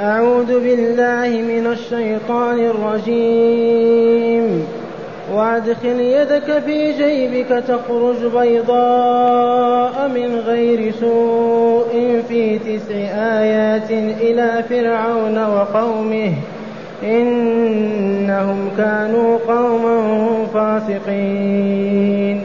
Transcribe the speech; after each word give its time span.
أعوذ 0.00 0.60
بالله 0.60 1.28
من 1.28 1.66
الشيطان 1.66 2.58
الرجيم. 2.58 4.66
وأدخل 5.34 6.00
يدك 6.00 6.62
في 6.66 6.92
جيبك 6.92 7.64
تخرج 7.68 8.16
بيضاء 8.38 10.10
من 10.14 10.42
غير 10.46 10.92
سوء 11.00 12.22
في 12.28 12.58
تسع 12.58 12.94
آيات 13.40 13.90
إلى 14.20 14.64
فرعون 14.68 15.44
وقومه. 15.44 16.32
إنهم 17.02 18.68
كانوا 18.78 19.38
قوما 19.48 19.98
فاسقين. 20.54 22.44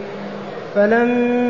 فلما 0.75 1.48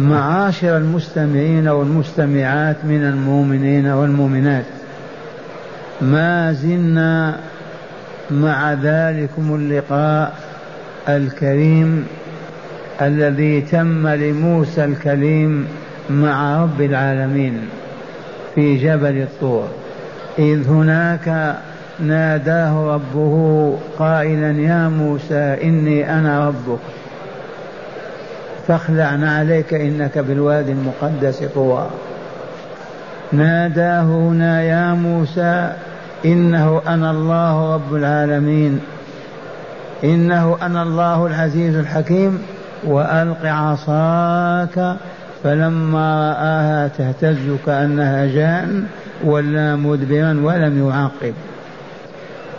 معاشر 0.00 0.76
المستمعين 0.76 1.68
والمستمعات 1.68 2.76
من 2.84 3.04
المؤمنين 3.04 3.86
والمؤمنات. 3.86 4.64
ما 6.00 6.52
زلنا 6.52 7.36
مع 8.30 8.72
ذلكم 8.72 9.54
اللقاء 9.54 10.34
الكريم 11.08 12.06
الذي 13.02 13.60
تم 13.60 14.08
لموسى 14.08 14.84
الكليم 14.84 15.66
مع 16.10 16.62
رب 16.62 16.80
العالمين 16.80 17.60
في 18.54 18.76
جبل 18.76 19.22
الطور. 19.22 19.68
إذ 20.38 20.68
هناك 20.68 21.56
ناداه 22.00 22.94
ربه 22.94 23.78
قائلا 23.98 24.50
يا 24.50 24.88
موسى 24.88 25.58
إني 25.62 26.18
أنا 26.18 26.48
ربك. 26.48 26.78
فاخلعنا 28.70 29.36
عليك 29.36 29.74
إنك 29.74 30.18
بالوادي 30.18 30.72
المقدس 30.72 31.42
طوى. 31.54 31.86
ناداه 33.32 34.02
هنا 34.02 34.62
يا 34.62 34.94
موسى 34.94 35.72
إنه 36.24 36.82
أنا 36.88 37.10
الله 37.10 37.74
رب 37.74 37.94
العالمين. 37.94 38.80
إنه 40.04 40.56
أنا 40.62 40.82
الله 40.82 41.26
العزيز 41.26 41.76
الحكيم. 41.76 42.42
وألق 42.86 43.44
عصاك 43.44 44.96
فلما 45.44 46.30
رآها 46.30 46.88
تهتز 46.88 47.56
كأنها 47.66 48.26
جان 48.26 48.84
ولا 49.24 49.76
مدبرا 49.76 50.40
ولم 50.44 50.88
يعقب. 50.88 51.34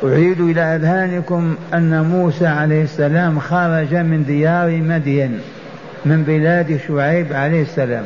أعيد 0.03 0.41
إلى 0.41 0.61
أذهانكم 0.61 1.55
أن 1.73 2.01
موسى 2.01 2.47
عليه 2.47 2.83
السلام 2.83 3.39
خرج 3.39 3.95
من 3.95 4.23
ديار 4.25 4.81
مدين. 4.81 5.39
من 6.05 6.23
بلاد 6.23 6.79
شعيب 6.87 7.33
عليه 7.33 7.61
السلام. 7.61 8.03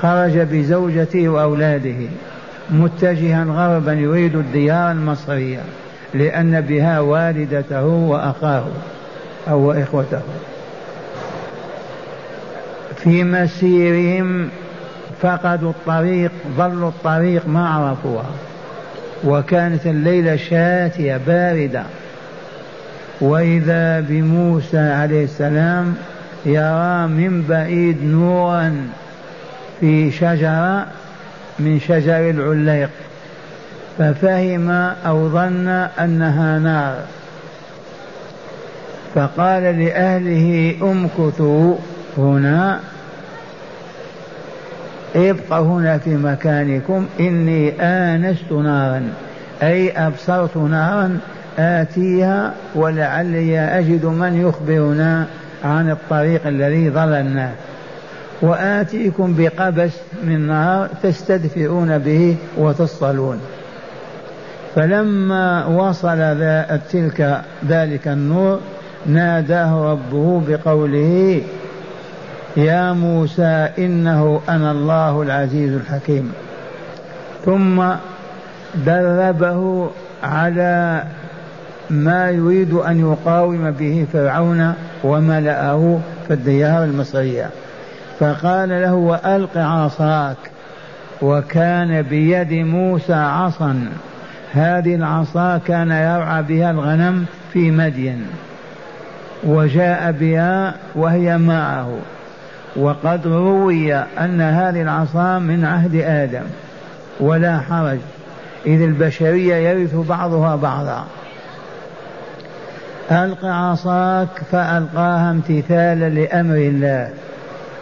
خرج 0.00 0.38
بزوجته 0.38 1.28
وأولاده 1.28 2.06
متجها 2.70 3.44
غربا 3.44 3.92
يريد 3.92 4.36
الديار 4.36 4.90
المصرية 4.90 5.60
لأن 6.14 6.60
بها 6.60 7.00
والدته 7.00 7.84
وأخاه 7.84 8.64
أو 9.48 9.72
إخوته 9.72 10.20
في 12.96 13.24
مسيرهم 13.24 14.48
فقدوا 15.22 15.70
الطريق 15.70 16.30
ضلوا 16.56 16.88
الطريق 16.88 17.48
ما 17.48 17.68
عرفوها 17.68 18.30
وكانت 19.24 19.86
الليلة 19.86 20.36
شاتية 20.36 21.20
باردة. 21.26 21.82
وإذا 23.20 24.00
بموسى 24.00 24.78
عليه 24.78 25.24
السلام 25.24 25.94
يرى 26.46 27.06
من 27.06 27.44
بعيد 27.48 28.04
نورا 28.04 28.88
في 29.80 30.10
شجرة 30.10 30.86
من 31.58 31.80
شجر 31.80 32.30
العليق 32.30 32.90
ففهم 33.98 34.70
أو 35.06 35.28
ظن 35.28 35.68
أنها 35.98 36.58
نار. 36.58 36.96
فقال 39.14 39.62
لأهله 39.62 40.74
امكثوا 40.82 41.74
هنا 42.18 42.80
ابق 45.16 45.52
هنا 45.52 45.98
في 45.98 46.10
مكانكم 46.10 47.06
إني 47.20 47.80
آنست 47.80 48.52
نارا 48.52 49.02
أي 49.62 49.90
أبصرت 49.90 50.56
نارا 50.56 51.18
آتيها 51.58 52.52
ولعلي 52.74 53.58
أجد 53.60 54.04
من 54.04 54.46
يخبرنا. 54.48 55.26
عن 55.64 55.90
الطريق 55.90 56.46
الذي 56.46 56.88
ضللناه 56.88 57.52
وآتيكم 58.42 59.34
بقبس 59.38 59.92
من 60.24 60.46
نار 60.46 60.88
تستدفئون 61.02 61.98
به 61.98 62.36
وتصطلون 62.56 63.40
فلما 64.74 65.66
وصل 65.66 66.18
تلك 66.92 67.40
ذلك 67.68 68.08
النور 68.08 68.60
ناداه 69.06 69.92
ربه 69.92 70.42
بقوله 70.48 71.42
يا 72.56 72.92
موسى 72.92 73.68
إنه 73.78 74.40
أنا 74.48 74.70
الله 74.70 75.22
العزيز 75.22 75.72
الحكيم. 75.72 76.32
ثم 77.44 77.84
دربه 78.86 79.90
على 80.22 81.04
ما 81.90 82.30
يريد 82.30 82.72
أن 82.72 83.00
يقاوم 83.00 83.70
به 83.70 84.06
فرعون 84.12 84.74
وملأه 85.04 85.98
في 86.26 86.34
الديار 86.34 86.84
المصرية. 86.84 87.50
فقال 88.20 88.68
له 88.68 88.94
وألق 88.94 89.56
عصاك 89.56 90.36
وكان 91.22 92.02
بيد 92.02 92.52
موسى 92.52 93.14
عصا. 93.14 93.88
هذه 94.52 94.94
العصا 94.94 95.58
كان 95.58 95.90
يرعى 95.90 96.42
بها 96.42 96.70
الغنم 96.70 97.24
في 97.52 97.70
مدين 97.70 98.26
وجاء 99.44 100.12
بها 100.12 100.74
وهي 100.94 101.38
معه. 101.38 101.98
وقد 102.76 103.26
روي 103.26 103.94
أن 103.94 104.40
هذه 104.40 104.82
العصا 104.82 105.38
من 105.38 105.64
عهد 105.64 105.94
آدم 105.94 106.44
ولا 107.20 107.58
حرج. 107.58 107.98
إذ 108.66 108.82
البشرية 108.82 109.54
يرث 109.54 109.94
بعضها 109.94 110.56
بعضا. 110.56 111.04
ألق 113.10 113.44
عصاك 113.44 114.28
فألقاها 114.52 115.30
امتثالا 115.30 116.08
لأمر 116.08 116.56
الله. 116.56 117.10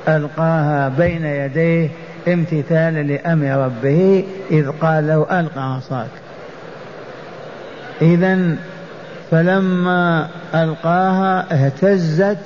ألقاها 0.08 0.88
بين 0.88 1.24
يديه 1.24 1.88
امتثالا 2.28 3.02
لأمر 3.02 3.64
ربه 3.64 4.24
إذ 4.50 4.70
قال 4.70 5.06
له 5.06 5.40
ألق 5.40 5.58
عصاك. 5.58 6.10
إذا 8.02 8.56
فلما 9.30 10.28
ألقاها 10.54 11.46
اهتزت 11.52 12.38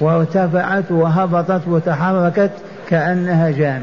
وارتفعت 0.00 0.90
وهبطت 0.90 1.62
وتحركت 1.68 2.50
كأنها 2.90 3.50
جان. 3.50 3.82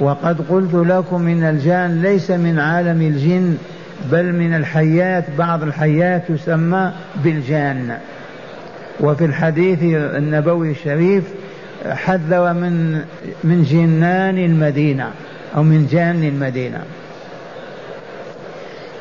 وقد 0.00 0.40
قلت 0.50 0.74
لكم 0.74 1.28
إن 1.28 1.42
الجان 1.42 2.02
ليس 2.02 2.30
من 2.30 2.58
عالم 2.58 3.02
الجن 3.02 3.56
بل 4.04 4.32
من 4.32 4.54
الحيات 4.54 5.24
بعض 5.38 5.62
الحيات 5.62 6.32
تسمى 6.32 6.92
بالجان. 7.16 7.98
وفي 9.00 9.24
الحديث 9.24 9.78
النبوي 9.92 10.70
الشريف 10.70 11.24
حذر 11.86 12.52
من 12.52 13.02
من 13.44 13.62
جنان 13.62 14.38
المدينة 14.38 15.10
أو 15.56 15.62
من 15.62 15.86
جان 15.86 16.24
المدينة. 16.24 16.80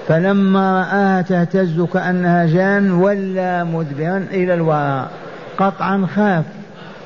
فلما 0.07 0.79
رآها 0.79 1.21
تهتز 1.21 1.81
كأنها 1.81 2.45
جان 2.45 2.91
ولا 2.91 3.63
مدبرا 3.63 4.25
إلى 4.31 4.53
الوراء. 4.53 5.11
قطعا 5.57 6.07
خاف 6.15 6.45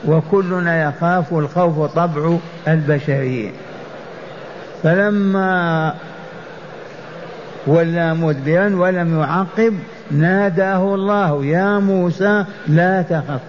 وكلنا 0.08 0.90
يخاف 0.90 1.34
والخوف 1.34 1.92
طبع 1.96 2.38
البشرية. 2.68 3.50
فلما 4.84 5.94
ولا 7.68 8.14
مدبرا 8.14 8.76
ولم 8.76 9.20
يعقب 9.20 9.74
ناداه 10.12 10.96
الله 10.96 11.46
يا 11.46 11.80
موسى 11.80 12.46
لا 12.68 13.02
تخف. 13.02 13.42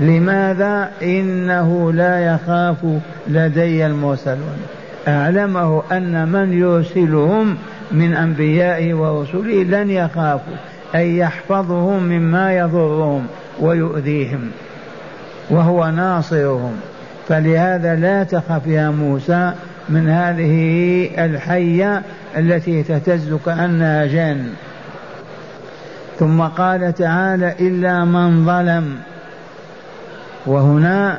لماذا؟ 0.00 0.90
إنه 1.02 1.92
لا 1.92 2.34
يخاف 2.34 2.76
لدي 3.28 3.86
المرسلون. 3.86 4.58
أعلمه 5.08 5.82
أن 5.92 6.28
من 6.28 6.52
يرسلهم 6.52 7.56
من 7.92 8.14
أنبيائه 8.14 8.94
ورسله 8.94 9.62
لن 9.62 9.90
يخافوا 9.90 10.56
أن 10.94 11.00
يحفظهم 11.00 12.02
مما 12.02 12.56
يضرهم 12.56 13.26
ويؤذيهم 13.60 14.50
وهو 15.50 15.90
ناصرهم. 15.90 16.76
فلهذا 17.28 17.94
لا 17.94 18.24
تخف 18.24 18.66
يا 18.66 18.90
موسى 18.90 19.52
من 19.88 20.08
هذه 20.08 21.10
الحية 21.24 22.02
التي 22.36 22.82
تهتز 22.82 23.34
كأنها 23.46 24.06
جن. 24.06 24.46
ثم 26.18 26.42
قال 26.42 26.94
تعالى 26.94 27.54
إلا 27.60 28.04
من 28.04 28.46
ظلم. 28.46 28.98
وهنا 30.46 31.18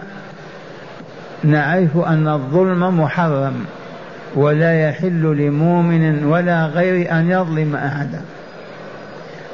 نعرف 1.43 1.97
أن 1.97 2.27
الظلم 2.27 2.99
محرم 2.99 3.65
ولا 4.35 4.89
يحل 4.89 5.21
لمؤمن 5.21 6.25
ولا 6.25 6.65
غير 6.65 7.11
أن 7.11 7.29
يظلم 7.31 7.75
أحدا. 7.75 8.21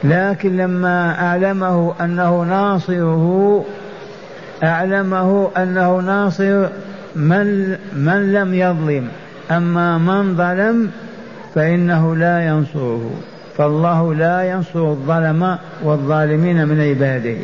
لكن 0.04 0.58
لما 0.58 1.22
أعلمه 1.22 1.94
أنه 2.02 2.44
ناصره 2.44 3.66
أعلمه 4.64 5.52
أنه 5.58 5.98
ناصر 5.98 6.68
من, 7.16 7.78
من 7.96 8.34
لم 8.34 8.54
يظلم 8.54 9.08
أما 9.52 9.98
من 9.98 10.36
ظلم 10.36 10.92
فإنه 11.56 12.16
لا 12.16 12.48
ينصره 12.48 13.12
فالله 13.58 14.14
لا 14.14 14.52
ينصر 14.52 14.92
الظلم 14.92 15.58
والظالمين 15.84 16.68
من 16.68 16.82
عباده 16.82 17.38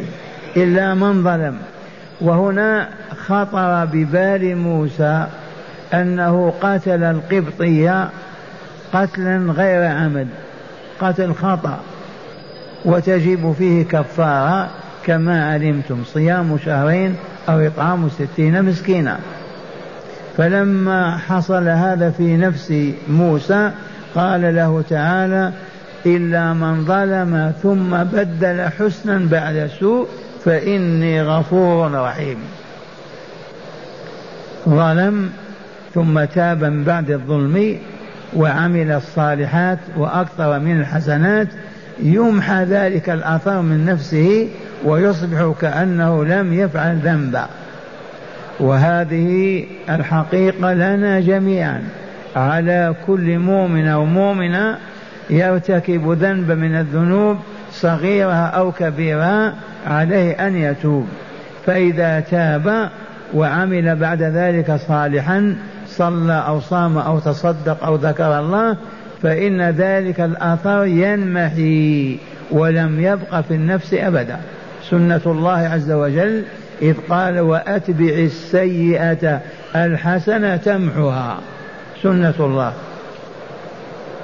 إلا 0.57 0.93
من 0.93 1.23
ظلم. 1.23 1.57
وهنا 2.21 2.89
خطر 3.27 3.85
ببال 3.85 4.57
موسى 4.57 5.25
أنه 5.93 6.53
قتل 6.61 7.03
القبطية 7.03 8.09
قتلا 8.93 9.37
غير 9.51 9.91
عمد 9.91 10.27
قتل 10.99 11.33
خطأ. 11.33 11.79
وتجب 12.85 13.55
فيه 13.57 13.83
كفارة 13.83 14.69
كما 15.05 15.53
علمتم 15.53 16.03
صيام 16.03 16.57
شهرين 16.65 17.15
أو 17.49 17.59
إطعام 17.59 18.09
ستين 18.09 18.63
مسكينا. 18.63 19.19
فلما 20.37 21.17
حصل 21.17 21.67
هذا 21.67 22.09
في 22.09 22.37
نفس 22.37 22.73
موسى 23.09 23.71
قال 24.15 24.55
له 24.55 24.83
تعالى 24.89 25.51
إلا 26.05 26.53
من 26.53 26.85
ظلم 26.85 27.53
ثم 27.63 28.03
بدل 28.03 28.61
حسنا 28.61 29.29
بعد 29.31 29.69
سوء 29.79 30.07
فإني 30.45 31.21
غفور 31.21 31.91
رحيم. 31.91 32.37
ظلم 34.69 35.29
ثم 35.93 36.23
تاب 36.23 36.63
من 36.63 36.83
بعد 36.83 37.11
الظلم 37.11 37.77
وعمل 38.35 38.91
الصالحات 38.91 39.79
وأكثر 39.97 40.59
من 40.59 40.79
الحسنات 40.79 41.47
يمحى 41.99 42.63
ذلك 42.63 43.09
الأثر 43.09 43.61
من 43.61 43.85
نفسه 43.85 44.49
ويصبح 44.85 45.53
كأنه 45.61 46.25
لم 46.25 46.53
يفعل 46.53 46.97
ذنبا. 46.97 47.47
وهذه 48.59 49.63
الحقيقة 49.89 50.73
لنا 50.73 51.19
جميعا. 51.19 51.83
على 52.35 52.95
كل 53.07 53.39
مؤمن 53.39 53.87
أو 53.87 54.05
مؤمنة 54.05 54.77
يرتكب 55.29 56.11
ذنب 56.11 56.51
من 56.51 56.75
الذنوب 56.75 57.37
صغيرها 57.71 58.45
أو 58.45 58.71
كبيرها 58.71 59.53
عليه 59.87 60.47
أن 60.47 60.55
يتوب. 60.55 61.07
فإذا 61.65 62.19
تاب 62.19 62.89
وعمل 63.33 63.95
بعد 63.95 64.21
ذلك 64.21 64.75
صالحا 64.87 65.55
صلى 65.87 66.43
أو 66.47 66.59
صام 66.59 66.97
أو 66.97 67.19
تصدق 67.19 67.83
أو 67.83 67.95
ذكر 67.95 68.39
الله 68.39 68.77
فإن 69.23 69.61
ذلك 69.61 70.21
الأثر 70.21 70.85
ينمحي 70.85 72.17
ولم 72.51 72.99
يبق 72.99 73.41
في 73.41 73.53
النفس 73.53 73.93
أبدا. 73.93 74.37
سنة 74.89 75.21
الله 75.25 75.57
عز 75.57 75.91
وجل 75.91 76.43
إذ 76.81 76.95
قال 77.09 77.39
وأتبع 77.39 78.09
السيئة 78.09 79.41
الحسنة 79.75 80.55
تمحها. 80.55 81.39
سنة 82.03 82.33
الله. 82.39 82.73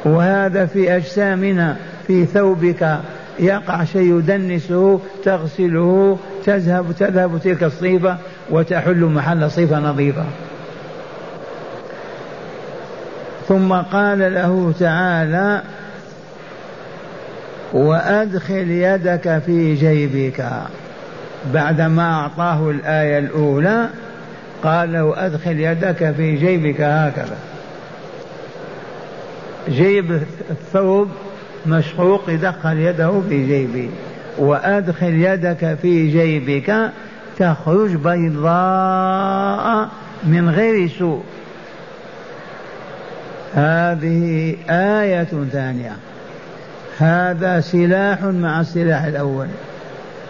وهذا 0.06 0.66
في 0.66 0.96
أجسامنا 0.96 1.76
في 2.08 2.26
ثوبك. 2.26 3.00
يقع 3.40 3.84
شيء 3.84 4.18
يدنسه 4.18 5.00
تغسله 5.24 6.18
تذهب 6.46 6.92
تذهب 7.00 7.40
تلك 7.44 7.64
الصيفة 7.64 8.18
وتحل 8.52 9.06
محل 9.06 9.52
صفة 9.52 9.80
نظيفة. 9.80 10.26
ثم 13.48 13.74
قال 13.74 14.34
له 14.34 14.74
تعالى 14.80 15.62
وأدخل 17.74 18.72
يدك 18.72 19.42
في 19.46 19.76
جيبك. 19.76 20.46
بعدما 21.54 22.14
أعطاه 22.14 22.70
الآية 22.70 23.20
الأولى 23.20 23.90
قال 24.64 24.94
له 24.94 25.26
أدخل 25.26 25.60
يدك 25.60 26.12
في 26.18 26.36
جيبك 26.36 26.82
هكذا. 26.82 27.38
جيب 29.70 30.12
الثوب 30.50 31.10
مشقوق 31.66 32.30
يدخل 32.30 32.78
يده 32.80 33.22
في 33.30 33.48
جيبه 33.48 33.90
وأدخل 34.38 35.14
يدك 35.14 35.78
في 35.82 36.08
جيبك 36.08 36.92
تخرج 37.40 37.96
بيضاء 37.96 39.90
من 40.24 40.50
غير 40.50 40.90
سوء. 41.00 41.24
هذه 43.54 44.56
آية 44.70 45.28
ثانية. 45.52 45.92
هذا 46.98 47.60
سلاح 47.60 48.24
مع 48.24 48.62
السلاح 48.62 49.04
الأول. 49.04 49.48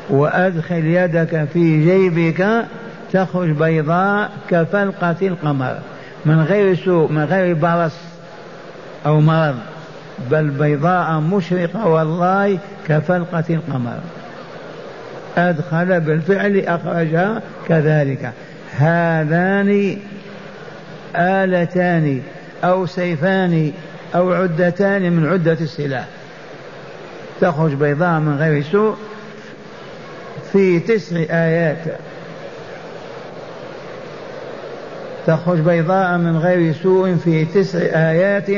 وأدخل 0.10 0.86
يدك 0.86 1.48
في 1.54 1.86
جيبك 1.86 2.66
تخرج 3.14 3.50
بيضاء 3.50 4.32
كفلقة 4.50 5.16
القمر. 5.22 5.78
من 6.26 6.42
غير 6.42 6.76
سوء 6.76 7.12
من 7.12 7.24
غير 7.24 7.54
برص 7.54 7.98
أو 9.06 9.20
مرض. 9.20 9.56
بل 10.32 10.50
بيضاء 10.50 11.20
مشرقة 11.20 11.88
والله 11.88 12.60
كفلقة 12.88 13.44
القمر. 13.50 14.00
أدخل 15.38 16.00
بالفعل 16.00 16.60
أخرجها 16.60 17.42
كذلك. 17.68 18.32
هذان 18.78 19.98
آلتان 21.16 22.22
أو 22.64 22.86
سيفان 22.86 23.72
أو 24.16 24.34
عدتان 24.34 25.14
من 25.14 25.28
عدة 25.28 25.58
السلاح. 25.62 26.06
تخرج 27.42 27.74
بيضاء 27.74 28.20
من 28.20 28.38
غير 28.38 28.64
سوء 28.64 28.96
في 30.54 30.80
تسع 30.80 31.18
آيات. 31.18 31.78
تخرج 35.28 35.60
بيضاء 35.60 36.18
من 36.18 36.38
غير 36.38 36.74
سوء 36.74 37.16
في 37.16 37.46
تسع 37.46 37.80
آيات 37.80 38.50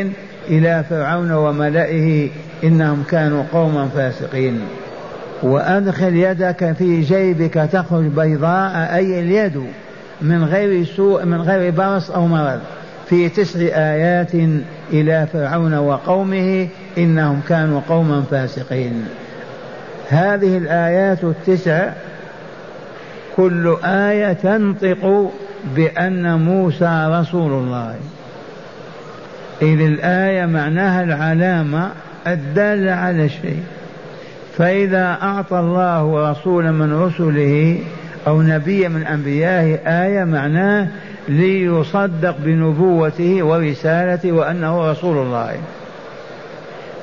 إلى 0.50 0.84
فرعون 0.90 1.32
وملئه 1.32 2.30
إنهم 2.64 3.04
كانوا 3.12 3.44
قوما 3.54 3.88
فاسقين. 3.88 4.62
وأدخل 5.44 6.16
يدك 6.16 6.76
في 6.78 7.02
جيبك 7.02 7.54
تخرج 7.54 8.06
بيضاء 8.06 8.96
أي 8.96 9.20
اليد 9.20 9.64
من 10.22 10.44
غير 10.44 10.86
سوء 10.86 11.26
من 11.26 11.42
غير 11.42 11.72
برص 11.72 12.12
أو 12.12 12.28
مرض 12.28 12.60
في 13.10 13.30
تسع 13.30 13.60
آيات 13.60 14.36
إلى 14.94 15.28
فرعون 15.34 15.78
وقومه 15.78 16.68
إنهم 16.98 17.42
كانوا 17.50 17.82
قوما 17.90 18.24
فاسقين. 18.32 19.06
هذه 20.10 20.58
الآيات 20.58 21.24
التسع 21.24 21.90
كل 23.36 23.78
آية 23.84 24.34
تنطق 24.34 25.32
بأن 25.76 26.40
موسى 26.40 27.08
رسول 27.12 27.52
الله. 27.52 27.96
إذ 29.62 29.82
الآية 29.82 30.46
معناها 30.46 31.04
العلامة 31.04 31.92
الدالة 32.28 32.92
على 32.92 33.26
الشيء. 33.26 33.64
فإذا 34.58 35.18
أعطى 35.22 35.60
الله 35.60 36.32
رسولا 36.32 36.72
من 36.72 36.94
رسله 36.94 37.80
أو 38.28 38.42
نبيا 38.42 38.90
من 38.90 39.04
أنبيائه 39.04 39.76
آية 40.04 40.24
معناه 40.24 40.88
ليصدق 41.28 42.36
بنبوته 42.40 43.44
ورسالته 43.44 44.32
وأنه 44.32 44.92
رسول 44.92 45.18
الله. 45.18 45.58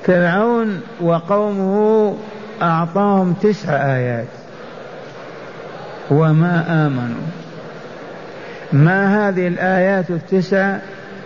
فرعون 0.07 0.81
وقومه 1.01 2.17
أعطاهم 2.63 3.33
تسع 3.33 3.97
آيات. 3.97 4.27
وما 6.11 6.87
آمنوا. 6.87 7.27
ما 8.73 9.29
هذه 9.29 9.49
الآيات 9.49 10.11
التسع 10.11 10.77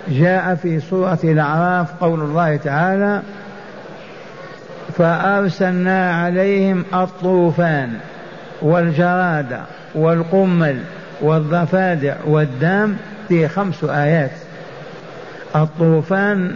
جاء 0.09 0.55
في 0.55 0.81
سورة 0.81 1.19
الأعراف 1.25 1.89
قول 2.01 2.21
الله 2.21 2.57
تعالى 2.57 3.23
فأرسلنا 4.99 6.23
عليهم 6.23 6.85
الطوفان 6.95 7.93
والجراد 8.63 9.61
والقمل 9.95 10.81
والضفادع 11.21 12.15
والدام 12.27 12.97
في 13.29 13.49
خمس 13.49 13.85
آيات. 13.85 14.31
الطوفان 15.57 16.55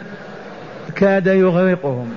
كاد 0.96 1.26
يغرقهم. 1.26 2.14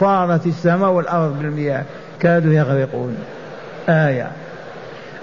فارت 0.00 0.46
السماء 0.46 0.90
والأرض 0.90 1.38
بالمياه. 1.38 1.84
كادوا 2.20 2.52
يغرقون. 2.52 3.16
آية. 3.88 4.30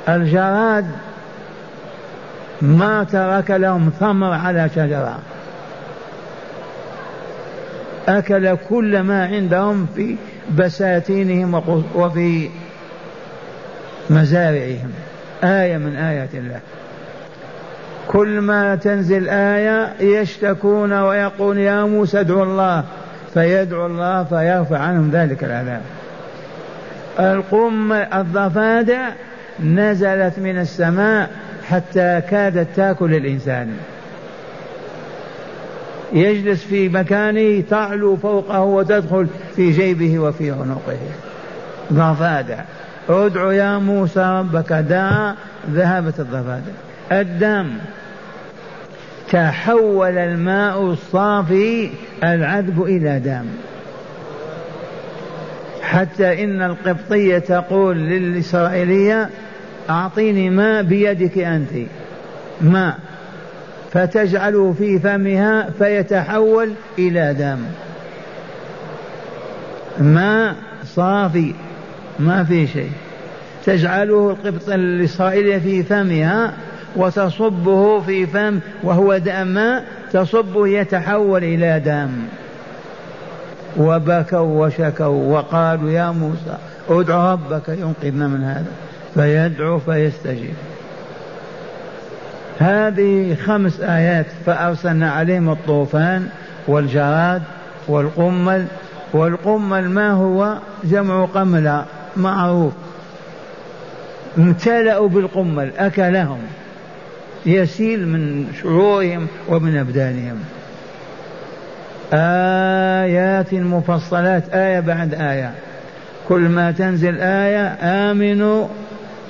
الجراد 0.09 0.85
ما 2.61 3.03
ترك 3.03 3.51
لهم 3.51 3.91
ثمر 3.99 4.33
على 4.33 4.69
شجرة. 4.75 5.19
أكل 8.07 8.55
كل 8.69 8.99
ما 8.99 9.25
عندهم 9.25 9.87
في 9.95 10.15
بساتينهم 10.57 11.61
وفي 11.95 12.49
مزارعهم. 14.09 14.91
آية 15.43 15.77
من 15.77 15.95
آيات 15.95 16.35
الله. 16.35 16.59
كل 18.07 18.41
ما 18.41 18.75
تنزل 18.75 19.29
آية 19.29 19.93
يشتكون 19.99 20.93
ويقول 20.93 21.57
يا 21.57 21.83
موسى 21.83 22.19
ادعوا 22.19 22.45
الله. 22.45 22.83
فيدعو 23.35 23.85
الله 23.85 24.23
فيرفع 24.23 24.77
عنهم 24.77 25.11
ذلك 25.11 25.43
العذاب. 25.43 25.81
القم 27.19 27.93
الضفادع 27.93 29.09
نزلت 29.63 30.39
من 30.39 30.59
السماء 30.59 31.29
حتى 31.69 32.21
كادت 32.29 32.67
تاكل 32.75 33.15
الإنسان. 33.15 33.77
يجلس 36.13 36.63
في 36.63 36.89
مكانه 36.89 37.63
تعلو 37.69 38.17
فوقه 38.17 38.61
وتدخل 38.61 39.27
في 39.55 39.71
جيبه 39.71 40.19
وفي 40.19 40.51
عنقه. 40.51 40.97
ضفادع. 41.93 42.57
ادعو 43.09 43.51
يا 43.51 43.77
موسى 43.77 44.39
ربك 44.39 44.73
دعا 44.73 45.35
ذهبت 45.71 46.19
الضفادع. 46.19 46.71
الدم. 47.11 47.69
تحول 49.31 50.17
الماء 50.17 50.81
الصافي 50.81 51.89
العذب 52.23 52.83
إلى 52.83 53.19
دم. 53.19 53.45
حتى 55.81 56.43
إن 56.43 56.61
القبطية 56.61 57.37
تقول 57.37 57.97
للإسرائيلية 57.97 59.29
أعطيني 59.89 60.49
ماء 60.49 60.83
بيدك 60.83 61.37
أنت. 61.37 61.69
ماء. 62.61 62.97
فتجعله 63.91 64.75
في 64.77 64.99
فمها 64.99 65.69
فيتحول 65.79 66.73
إلى 66.99 67.33
دم. 67.33 67.59
ماء 70.05 70.55
صافي. 70.85 71.53
ما 72.19 72.43
في 72.43 72.67
شيء. 72.67 72.91
تجعله 73.65 74.29
القبط 74.29 74.69
الإسرائيلية 74.69 75.57
في 75.57 75.83
فمها 75.83 76.53
وتصبه 76.95 77.99
في 78.01 78.27
فم 78.27 78.59
وهو 78.83 79.17
دم 79.17 79.79
تصبه 80.13 80.67
يتحول 80.67 81.43
إلى 81.43 81.79
دم. 81.79 82.11
وبكوا 83.77 84.65
وشكوا 84.65 85.33
وقالوا 85.33 85.91
يا 85.91 86.11
موسى 86.11 86.57
ادع 86.89 87.33
ربك 87.33 87.69
ينقذنا 87.69 88.27
من 88.27 88.43
هذا. 88.43 88.71
فيدعو 89.13 89.79
فيستجيب. 89.79 90.53
هذه 92.59 93.35
خمس 93.45 93.79
آيات 93.79 94.25
فأرسلنا 94.45 95.11
عليهم 95.11 95.49
الطوفان 95.49 96.27
والجراد 96.67 97.41
والقمل. 97.87 98.65
والقمل 99.13 99.89
ما 99.89 100.11
هو؟ 100.11 100.57
جمع 100.83 101.25
قملة 101.25 101.85
معروف. 102.17 102.73
امتلأوا 104.37 105.09
بالقمل 105.09 105.71
أكلهم. 105.77 106.39
يسيل 107.45 108.07
من 108.07 108.47
شعورهم 108.61 109.27
ومن 109.47 109.77
أبدانهم. 109.77 110.39
آيات 112.13 113.53
مفصلات 113.53 114.43
آية 114.53 114.79
بعد 114.79 115.13
آية. 115.13 115.51
كل 116.29 116.41
ما 116.41 116.71
تنزل 116.71 117.17
آية 117.19 117.67
آمنوا 117.81 118.67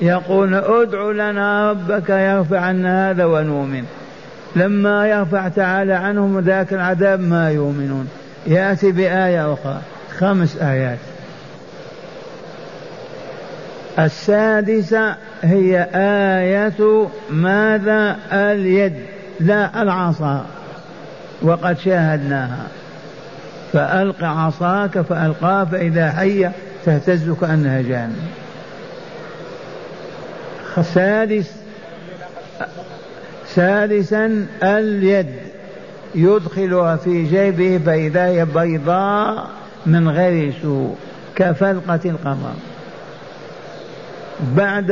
يقول 0.01 0.53
ادع 0.53 1.11
لنا 1.11 1.71
ربك 1.71 2.09
يرفع 2.09 2.59
عنا 2.59 3.09
هذا 3.09 3.25
ونؤمن. 3.25 3.83
لما 4.55 5.07
يرفع 5.07 5.47
تعالى 5.47 5.93
عنهم 5.93 6.39
ذاك 6.39 6.73
العذاب 6.73 7.19
ما 7.19 7.51
يؤمنون. 7.51 8.09
يأتي 8.47 8.91
بآية 8.91 9.53
أخرى 9.53 9.81
خمس 10.17 10.57
آيات. 10.57 10.97
السادسة 13.99 15.15
هي 15.41 15.87
آية 15.93 17.07
ماذا 17.29 18.17
اليد؟ 18.31 18.93
لا 19.39 19.81
العصا. 19.81 20.45
وقد 21.41 21.77
شاهدناها. 21.79 22.67
فألق 23.73 24.23
عصاك 24.23 25.01
فألقاها 25.01 25.65
فإذا 25.65 26.11
حية 26.11 26.51
تهتز 26.85 27.29
كأنها 27.29 27.81
جان. 27.81 28.15
سادس 30.93 31.51
سادسا 33.47 34.47
اليد. 34.63 35.35
يدخلها 36.15 36.95
في 36.95 37.23
جيبه 37.23 37.81
فإذا 37.85 38.25
هي 38.25 38.45
بيضاء 38.45 39.47
من 39.85 40.09
غير 40.09 40.53
سوء 40.61 40.95
كفلقة 41.35 41.99
القمر. 42.05 42.53
بعد 44.39 44.91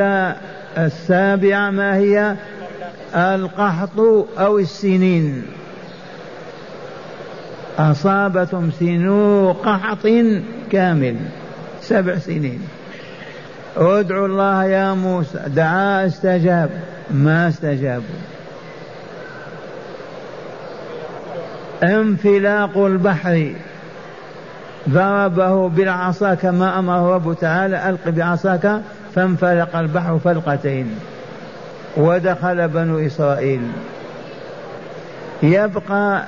السابعة 0.78 1.70
ما 1.70 1.96
هي؟ 1.96 2.36
القحط 3.16 4.00
أو 4.38 4.60
السنين. 4.60 5.44
أصابتهم 7.80 8.72
سنو 8.80 9.52
قحط 9.52 10.08
كامل 10.72 11.16
سبع 11.82 12.18
سنين. 12.18 12.62
ادعوا 13.78 14.28
الله 14.28 14.66
يا 14.66 14.94
موسى. 14.94 15.40
دعا 15.48 16.06
استجاب 16.06 16.70
ما 17.12 17.48
استجابوا 17.48 18.22
انفلاق 21.84 22.78
البحر. 22.78 23.54
ضربه 24.90 25.70
بالعصا 25.70 26.34
كما 26.34 26.80
أمر 26.80 27.16
رب 27.16 27.38
تعالى 27.42 27.90
ألق 27.90 28.10
بعصاك 28.10 28.82
فانفلق 29.16 29.76
البحر 29.76 30.20
فلقتين 30.20 30.96
ودخل 31.98 32.68
بنو 32.68 33.00
إسرائيل. 33.00 33.62
يبقى 35.44 36.24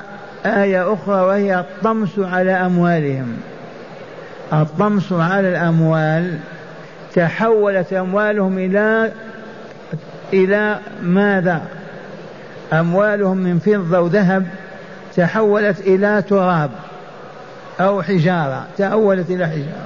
آية 0.45 0.93
أخرى 0.93 1.21
وهي 1.21 1.59
الطمس 1.59 2.19
على 2.19 2.51
أموالهم. 2.51 3.37
الطمس 4.53 5.11
على 5.11 5.49
الأموال 5.49 6.37
تحولت 7.15 7.93
أموالهم 7.93 8.57
إلى 8.57 9.11
إلى 10.33 10.79
ماذا؟ 11.03 11.61
أموالهم 12.73 13.37
من 13.37 13.59
فضة 13.59 13.99
وذهب 13.99 14.45
تحولت 15.15 15.79
إلى 15.79 16.23
تراب 16.29 16.71
أو 17.79 18.01
حجارة 18.01 18.65
تحولت 18.77 19.29
إلى 19.29 19.47
حجارة. 19.47 19.85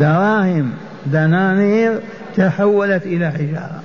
دراهم 0.00 0.72
دنانير 1.06 2.00
تحولت 2.36 3.06
إلى 3.06 3.30
حجارة. 3.30 3.80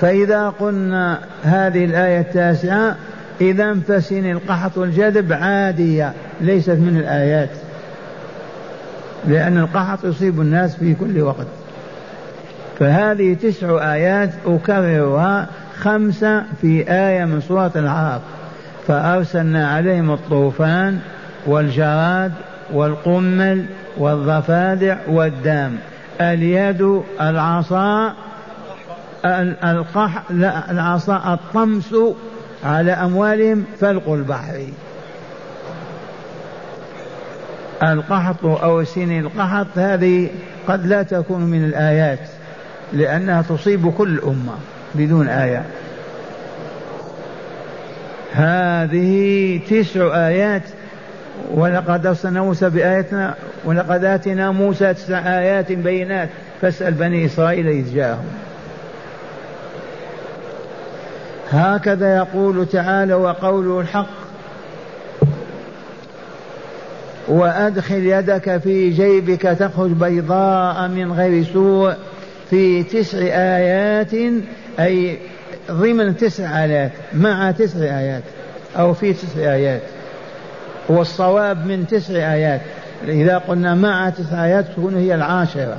فإذا 0.00 0.48
قلنا 0.48 1.18
هذه 1.42 1.84
الآية 1.84 2.20
التاسعة 2.20 2.96
إذا 3.40 3.74
فسن 3.74 4.30
القحط 4.30 4.78
والجذب 4.78 5.32
عادية 5.32 6.12
ليست 6.40 6.70
من 6.70 6.96
الآيات. 7.00 7.50
لأن 9.28 9.58
القحط 9.58 10.04
يصيب 10.04 10.40
الناس 10.40 10.76
في 10.76 10.94
كل 10.94 11.20
وقت. 11.20 11.46
فهذه 12.78 13.34
تسع 13.34 13.92
آيات 13.94 14.30
أكررها 14.46 15.46
خمسة 15.80 16.44
في 16.60 16.92
آية 16.92 17.24
من 17.24 17.40
سورة 17.40 17.72
العرب 17.76 18.20
فأرسلنا 18.86 19.68
عليهم 19.68 20.10
الطوفان 20.10 20.98
والجراد 21.46 22.32
والقمل 22.72 23.66
والضفادع 23.98 24.96
والدام 25.08 25.78
اليد 26.20 27.02
العصا 27.20 28.14
القح 29.64 30.22
لا 30.30 30.70
العصا 30.70 31.34
الطمس 31.34 31.94
على 32.64 32.92
أموالهم 32.92 33.64
فلق 33.80 34.08
البحر. 34.12 34.66
القحط 37.82 38.44
أو 38.44 38.84
سن 38.84 39.18
القحط 39.18 39.66
هذه 39.76 40.28
قد 40.68 40.86
لا 40.86 41.02
تكون 41.02 41.40
من 41.40 41.64
الآيات 41.64 42.28
لأنها 42.92 43.42
تصيب 43.42 43.90
كل 43.90 44.20
أمة 44.20 44.54
بدون 44.94 45.28
آية. 45.28 45.64
هذه 48.32 49.60
تسع 49.70 50.26
آيات 50.26 50.62
ولقد 51.54 52.06
أرسلنا 52.06 52.42
موسى 52.42 52.70
بآياتنا 52.70 53.34
ولقد 53.64 54.04
آتينا 54.04 54.50
موسى 54.50 54.94
تسع 54.94 55.38
آيات 55.38 55.72
بينات 55.72 56.28
فاسأل 56.60 56.94
بني 56.94 57.26
إسرائيل 57.26 57.68
إذ 57.68 57.94
جاءهم. 57.94 58.26
هكذا 61.50 62.16
يقول 62.16 62.66
تعالى 62.66 63.14
وقوله 63.14 63.80
الحق 63.80 64.28
وأدخل 67.28 68.06
يدك 68.06 68.56
في 68.56 68.90
جيبك 68.90 69.42
تخرج 69.42 69.90
بيضاء 69.90 70.88
من 70.88 71.12
غير 71.12 71.44
سوء 71.44 71.94
في 72.50 72.82
تسع 72.82 73.18
آيات 73.18 74.14
أي 74.80 75.18
ضمن 75.70 76.16
تسع 76.16 76.64
آيات 76.64 76.92
مع 77.14 77.50
تسع 77.50 77.98
آيات 77.98 78.22
أو 78.78 78.94
في 78.94 79.12
تسع 79.12 79.40
آيات. 79.40 79.80
والصواب 80.88 81.66
من 81.66 81.86
تسع 81.86 82.14
آيات. 82.14 82.60
إذا 83.08 83.38
قلنا 83.38 83.74
مع 83.74 84.10
تسع 84.10 84.44
آيات 84.44 84.64
تكون 84.66 84.96
هي 84.96 85.14
العاشرة. 85.14 85.76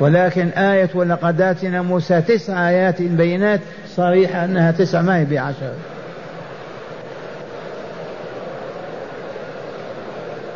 ولكن 0.00 0.48
آية 0.48 0.90
ولقد 0.94 1.40
آتنا 1.40 1.82
موسى 1.82 2.20
تسع 2.20 2.68
آيات 2.68 3.02
بينات 3.02 3.60
صريحة 3.96 4.44
أنها 4.44 4.70
تسع 4.70 5.02
ما 5.02 5.18
هي 5.18 5.24
بعشر 5.24 5.72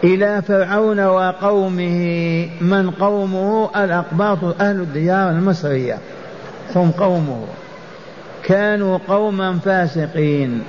إلى 0.04 0.42
فرعون 0.42 1.00
وقومه 1.00 2.48
من 2.60 2.90
قومه؟ 2.90 3.70
الأقباط 3.84 4.38
أهل 4.60 4.80
الديار 4.80 5.30
المصرية. 5.30 5.98
هم 6.76 6.90
قومه. 6.90 7.44
كانوا 8.44 8.98
قوما 9.08 9.58
فاسقين. 9.64 10.62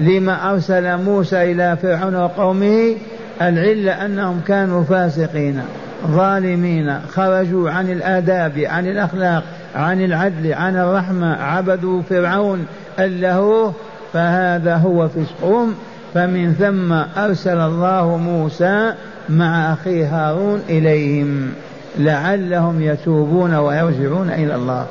لما 0.00 0.50
أرسل 0.50 0.96
موسى 0.96 1.52
إلى 1.52 1.76
فرعون 1.82 2.14
وقومه 2.14 2.94
العلة 3.42 4.04
أنهم 4.06 4.40
كانوا 4.46 4.84
فاسقين 4.84 5.62
ظالمين 6.06 7.00
خرجوا 7.08 7.70
عن 7.70 7.90
الآداب 7.90 8.58
عن 8.58 8.86
الأخلاق 8.86 9.44
عن 9.74 10.04
العدل 10.04 10.52
عن 10.52 10.76
الرحمة 10.76 11.34
عبدوا 11.34 12.02
فرعون 12.02 12.66
أله 12.98 13.72
فهذا 14.12 14.76
هو 14.76 15.08
فسقهم. 15.08 15.74
فمن 16.14 16.52
ثم 16.52 16.92
أرسل 17.22 17.58
الله 17.58 18.16
موسى 18.16 18.92
مع 19.28 19.72
أخيه 19.72 20.06
هارون 20.06 20.62
إليهم 20.68 21.52
لعلهم 21.98 22.82
يتوبون 22.82 23.54
ويرجعون 23.54 24.30
إلى 24.30 24.54
الله. 24.54 24.86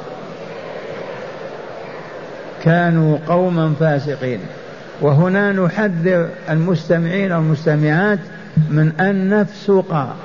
كانوا 2.63 3.17
قوما 3.27 3.73
فاسقين. 3.79 4.39
وهنا 5.01 5.51
نحذر 5.51 6.27
المستمعين 6.49 7.31
والمستمعات 7.31 8.19
من 8.69 8.91
أن 8.99 9.29
نفسق 9.29 10.15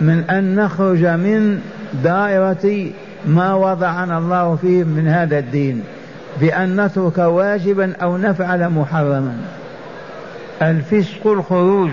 من 0.00 0.24
أن 0.30 0.54
نخرج 0.54 1.06
من 1.06 1.60
دائرة 2.04 2.90
ما 3.26 3.54
وضعنا 3.54 4.18
الله 4.18 4.56
فيه 4.56 4.84
من 4.84 5.08
هذا 5.08 5.38
الدين 5.38 5.82
بأن 6.40 6.80
نترك 6.80 7.18
واجبا 7.18 7.96
أو 8.02 8.16
نفعل 8.16 8.70
محرما. 8.70 9.36
الفسق 10.62 11.26
الخروج 11.26 11.90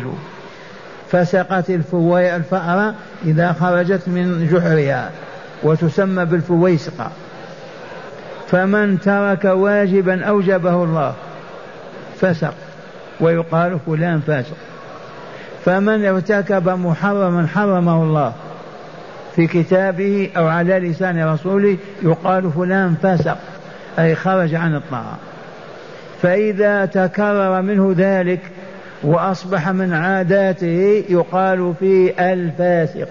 فسقت 1.11 1.69
الفوي 1.69 2.35
الفأرة 2.35 2.93
إذا 3.25 3.53
خرجت 3.53 4.01
من 4.07 4.49
جحرها 4.51 5.11
وتسمى 5.63 6.25
بالفويسقة. 6.25 7.11
فمن 8.47 8.99
ترك 8.99 9.45
واجبا 9.45 10.25
أوجبه 10.25 10.83
الله 10.83 11.13
فسق 12.21 12.53
ويقال 13.19 13.79
فلان 13.85 14.19
فاسق. 14.19 14.55
فمن 15.65 16.05
ارتكب 16.05 16.69
محرما 16.69 17.47
حرمه 17.47 18.03
الله 18.03 18.33
في 19.35 19.47
كتابه 19.47 20.29
أو 20.37 20.47
على 20.47 20.79
لسان 20.79 21.23
رسوله 21.23 21.77
يقال 22.03 22.51
فلان 22.51 22.95
فسق 23.03 23.37
أي 23.99 24.15
خرج 24.15 24.55
عن 24.55 24.75
الطاعة. 24.75 25.17
فإذا 26.21 26.85
تكرر 26.85 27.61
منه 27.61 27.93
ذلك 27.97 28.39
وأصبح 29.03 29.69
من 29.69 29.93
عاداته 29.93 31.03
يقال 31.09 31.73
فيه 31.79 32.33
الفاسق. 32.33 33.07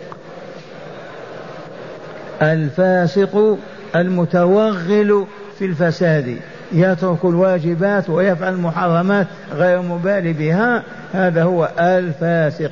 الفاسق 2.42 3.58
المتوغل 3.96 5.26
في 5.58 5.64
الفساد. 5.64 6.36
يترك 6.74 7.24
الواجبات 7.24 8.10
ويفعل 8.10 8.52
المحرمات 8.52 9.26
غير 9.54 9.82
مبالي 9.82 10.32
بها 10.32 10.82
هذا 11.12 11.42
هو 11.42 11.68
الفاسق. 11.78 12.70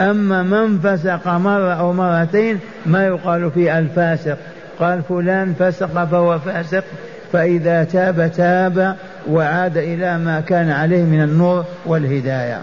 أما 0.00 0.42
من 0.42 0.78
فسق 0.78 1.28
مرة 1.28 1.72
أو 1.72 1.92
مرتين 1.92 2.58
ما 2.86 3.06
يقال 3.06 3.50
فيه 3.50 3.78
الفاسق. 3.78 4.38
قال 4.80 5.02
فلان 5.02 5.54
فسق 5.58 6.04
فهو 6.04 6.38
فاسق 6.38 6.84
فإذا 7.32 7.84
تاب 7.84 8.32
تاب 8.36 8.96
وعاد 9.28 9.76
إلى 9.76 10.18
ما 10.18 10.40
كان 10.40 10.70
عليه 10.70 11.02
من 11.02 11.22
النور 11.22 11.64
والهداية. 11.86 12.60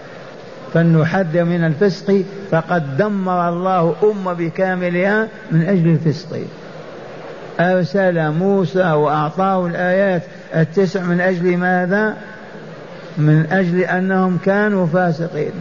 فلنحذر 0.74 1.44
من 1.44 1.64
الفسق 1.64 2.24
فقد 2.50 2.96
دمر 2.96 3.48
الله 3.48 3.94
أمة 4.02 4.32
بكاملها 4.32 5.28
من 5.52 5.62
أجل 5.62 5.88
الفسق. 5.88 6.38
أرسل 7.60 8.30
موسى 8.30 8.92
وأعطاه 8.92 9.66
الآيات 9.66 10.22
التسع 10.56 11.02
من 11.02 11.20
أجل 11.20 11.56
ماذا؟ 11.56 12.16
من 13.18 13.46
أجل 13.52 13.80
أنهم 13.80 14.38
كانوا 14.44 14.86
فاسقين. 14.86 15.52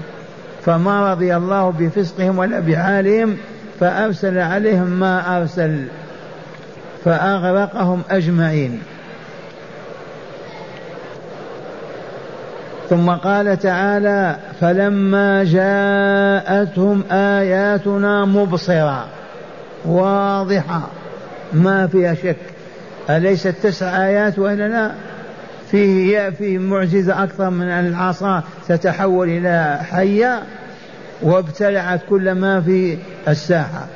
فما 0.65 1.11
رضي 1.11 1.35
الله 1.35 1.69
بفسقهم 1.79 2.37
ولا 2.37 2.59
بحالهم 2.59 3.37
فأرسل 3.79 4.37
عليهم 4.37 4.87
ما 4.87 5.37
أرسل 5.37 5.85
فأغرقهم 7.05 8.01
أجمعين. 8.09 8.81
ثم 12.89 13.09
قال 13.09 13.59
تعالى 13.59 14.35
فلما 14.61 15.43
جاءتهم 15.43 17.03
آياتنا 17.11 18.25
مبصرة 18.25 19.05
واضحة. 19.85 20.81
ما 21.53 21.87
فيها 21.87 22.13
شك. 22.13 22.35
أليست 23.09 23.55
تسع 23.63 24.05
آيات 24.07 24.39
وإلا 24.39 24.67
لا؟ 24.67 24.91
فيه 25.71 26.29
فيه 26.29 26.57
معجزة 26.57 27.23
أكثر 27.23 27.49
من 27.49 27.69
أن 27.69 27.87
العصا 27.87 28.43
تتحول 28.67 29.29
إلى 29.29 29.79
حية 29.91 30.43
وابتلعت 31.21 32.01
كل 32.09 32.31
ما 32.31 32.61
في 32.61 32.97
الساحة. 33.27 33.87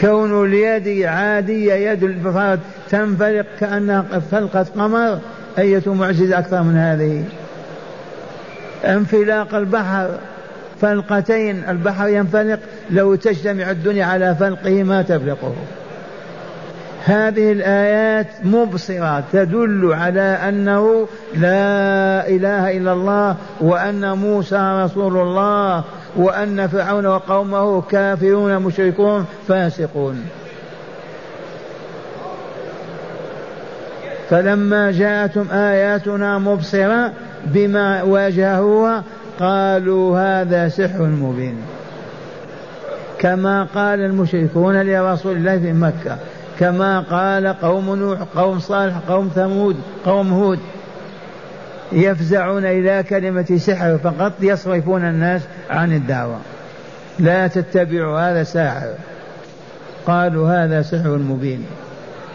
كون 0.00 0.44
اليد 0.44 1.02
عادية 1.02 1.74
يد 1.74 2.04
الفرد 2.04 2.60
تنفلق 2.90 3.46
كأنها 3.60 4.02
فلقة 4.30 4.66
قمر 4.76 5.18
أية 5.58 5.82
معجزة 5.86 6.38
أكثر 6.38 6.62
من 6.62 6.76
هذه؟ 6.76 7.24
انفلاق 8.84 9.54
البحر 9.54 10.18
فلقتين 10.82 11.64
البحر 11.68 12.08
ينفلق 12.08 12.58
لو 12.90 13.14
تجتمع 13.14 13.70
الدنيا 13.70 14.04
على 14.04 14.34
فلقه 14.40 14.82
ما 14.82 15.02
تفلقه. 15.02 15.54
هذه 17.04 17.52
الآيات 17.52 18.26
مبصرة 18.44 19.24
تدل 19.32 19.92
على 19.92 20.20
أنه 20.20 21.08
لا 21.34 22.28
إله 22.28 22.76
إلا 22.76 22.92
الله 22.92 23.36
وأن 23.60 24.12
موسى 24.18 24.82
رسول 24.84 25.16
الله 25.16 25.84
وأن 26.16 26.66
فرعون 26.66 27.06
وقومه 27.06 27.82
كافرون 27.82 28.58
مشركون 28.58 29.26
فاسقون. 29.48 30.24
فلما 34.30 34.90
جاءتهم 34.90 35.50
آياتنا 35.50 36.38
مبصرة 36.38 37.12
بما 37.44 38.02
واجهوها 38.02 39.02
قالوا 39.42 40.20
هذا 40.20 40.68
سحر 40.68 41.02
مبين. 41.02 41.56
كما 43.18 43.64
قال 43.74 44.00
المشركون 44.00 44.82
لرسول 44.82 45.36
الله 45.36 45.58
في 45.58 45.72
مكة. 45.72 46.16
كما 46.58 47.00
قال 47.00 47.46
قوم 47.46 47.94
نوح 47.94 48.18
قوم 48.36 48.58
صالح 48.58 48.94
قوم 49.08 49.30
ثمود 49.34 49.76
قوم 50.04 50.32
هود. 50.32 50.58
يفزعون 51.92 52.64
إلى 52.64 53.02
كلمة 53.02 53.56
سحر 53.56 53.98
فقط 53.98 54.32
يصرفون 54.40 55.04
الناس 55.04 55.42
عن 55.70 55.92
الدعوة. 55.92 56.38
لا 57.18 57.46
تتبعوا 57.46 58.20
هذا 58.20 58.42
ساحر. 58.42 58.94
قالوا 60.06 60.64
هذا 60.64 60.82
سحر 60.82 61.18
مبين. 61.18 61.66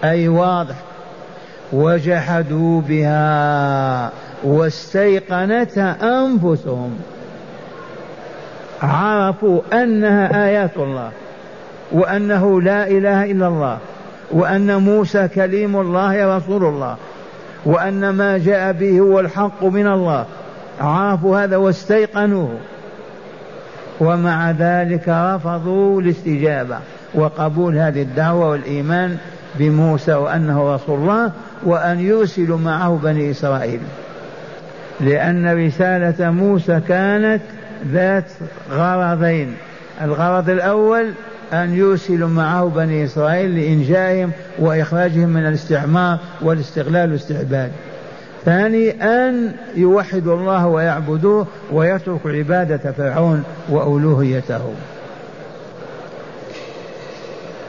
أي 0.04 0.28
واضح. 0.28 0.76
وجحدوا 1.74 2.82
بها. 2.82 4.12
واستيقنتها 4.43 5.97
أنفسهم. 6.21 7.00
عرفوا 8.82 9.62
أنها 9.73 10.45
آيات 10.47 10.78
الله 10.78 11.12
وأنه 11.91 12.62
لا 12.62 12.88
إله 12.88 13.32
إلا 13.32 13.47
الله 13.47 13.78
وأن 14.32 14.78
موسى 14.78 15.28
كليم 15.28 15.80
الله 15.80 16.38
رسول 16.38 16.65
الله 16.65 16.95
وأن 17.65 18.10
ما 18.10 18.38
جاء 18.38 18.71
به 18.71 19.00
هو 19.00 19.19
الحق 19.19 19.63
من 19.63 19.88
الله. 19.88 20.26
عرفوا 20.82 21.43
هذا 21.43 21.58
واستيقنوه. 21.58 22.58
ومع 24.00 24.52
ذلك 24.52 25.10
رفضوا 25.10 26.02
الاستجابة 26.02 26.78
وقبول 27.15 27.78
هذه 27.78 28.02
الدعوة 28.02 28.50
والإيمان 28.50 29.17
بموسى 29.56 30.13
وأنه 30.13 30.76
رسول 30.76 31.00
الله 31.00 31.32
وأن 31.63 32.00
يرسلوا 32.00 32.58
معه 32.58 33.00
بني 33.04 33.32
إسرائيل. 33.32 33.80
لأن 35.01 35.65
رسالة 35.65 36.31
موسى 36.31 36.81
كانت 36.88 37.41
ذات 37.91 38.31
غرضين. 38.71 39.53
الغرض 40.01 40.49
الأول 40.49 41.12
أن 41.53 41.73
يرسلوا 41.73 42.29
معه 42.29 42.65
بني 42.65 43.05
إسرائيل 43.05 43.55
لإنجائهم 43.60 44.31
وإخراجهم 44.60 45.29
من 45.29 45.47
الاستعمار 45.47 46.19
والاستغلال 46.41 47.10
والاستعباد. 47.10 47.71
ثاني 48.45 49.03
أن 49.03 49.51
يوحدوا 49.75 50.36
الله 50.36 50.67
ويعبدوه 50.67 51.47
ويتركوا 51.71 52.31
عبادة 52.31 52.91
فرعون 52.91 53.43
وألوهيته. 53.69 54.73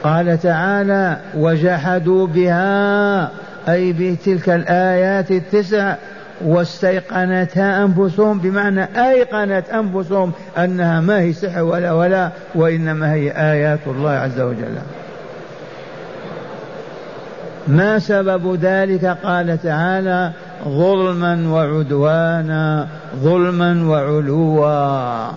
قال 0.03 0.41
تعالى 0.41 1.17
وجحدوا 1.35 2.27
بها 2.27 3.31
أي 3.69 3.93
بتلك 3.93 4.49
الآيات 4.49 5.31
التسع 5.31 5.95
واستيقنتها 6.45 7.85
أنفسهم 7.85 8.39
بمعنى 8.39 8.83
أيقنت 9.09 9.69
أنفسهم 9.69 10.31
أنها 10.57 11.01
ما 11.01 11.19
هي 11.19 11.33
سحر 11.33 11.63
ولا 11.63 11.91
ولا 11.91 12.29
وإنما 12.55 13.13
هي 13.13 13.31
آيات 13.31 13.79
الله 13.87 14.11
عز 14.11 14.39
وجل. 14.39 14.75
ما 17.67 17.99
سبب 17.99 18.55
ذلك؟ 18.61 19.05
قال 19.23 19.61
تعالى 19.63 20.31
ظلما 20.63 21.49
وعدوانا 21.49 22.87
ظلما 23.15 23.87
وعلوا. 23.87 25.31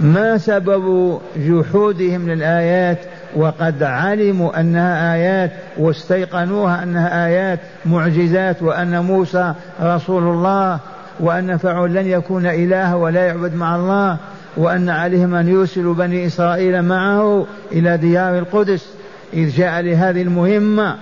ما 0.00 0.38
سبب 0.38 1.18
جحودهم 1.36 2.30
للآيات؟ 2.30 2.98
وقد 3.36 3.82
علموا 3.82 4.60
أنها 4.60 5.14
آيات 5.14 5.50
واستيقنوها 5.78 6.82
أنها 6.82 7.26
آيات 7.26 7.60
معجزات 7.86 8.62
وأن 8.62 9.02
موسى 9.04 9.54
رسول 9.82 10.22
الله 10.22 10.78
وأن 11.20 11.56
فرعون 11.56 11.92
لن 11.92 12.06
يكون 12.06 12.46
الها 12.46 12.94
ولا 12.94 13.26
يعبد 13.26 13.54
مع 13.54 13.76
الله 13.76 14.16
وأن 14.56 14.88
عليهم 14.90 15.34
أن 15.34 15.48
يرسلوا 15.48 15.94
بني 15.94 16.26
إسرائيل 16.26 16.82
معه 16.82 17.46
إلى 17.72 17.96
ديار 17.96 18.38
القدس. 18.38 18.86
إذ 19.32 19.48
جاء 19.48 19.80
لهذه 19.80 20.22
المهمة 20.22 20.96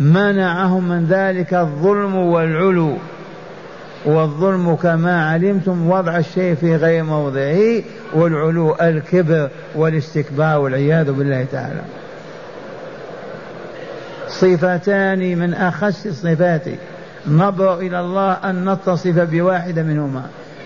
منعهم 0.00 0.88
من 0.88 1.06
ذلك 1.06 1.54
الظلم 1.54 2.16
والعلو. 2.16 2.96
والظلم 4.04 4.74
كما 4.74 5.30
علمتم 5.30 5.90
وضع 5.90 6.16
الشيء 6.16 6.54
في 6.54 6.76
غير 6.76 7.04
موضعه 7.04 7.82
والعلو 8.14 8.76
الكبر 8.80 9.50
والاستكبار 9.74 10.60
والعياذ 10.60 11.12
بالله 11.12 11.46
تعالى. 11.52 11.80
صفتان 14.28 15.38
من 15.38 15.54
أخس 15.54 16.06
الصفات. 16.06 16.62
نبرأ 17.28 17.80
إلى 17.80 18.00
الله 18.00 18.32
أن 18.32 18.72
نتصف 18.72 19.18
بواحدة 19.18 19.82
منهما. 19.82 20.22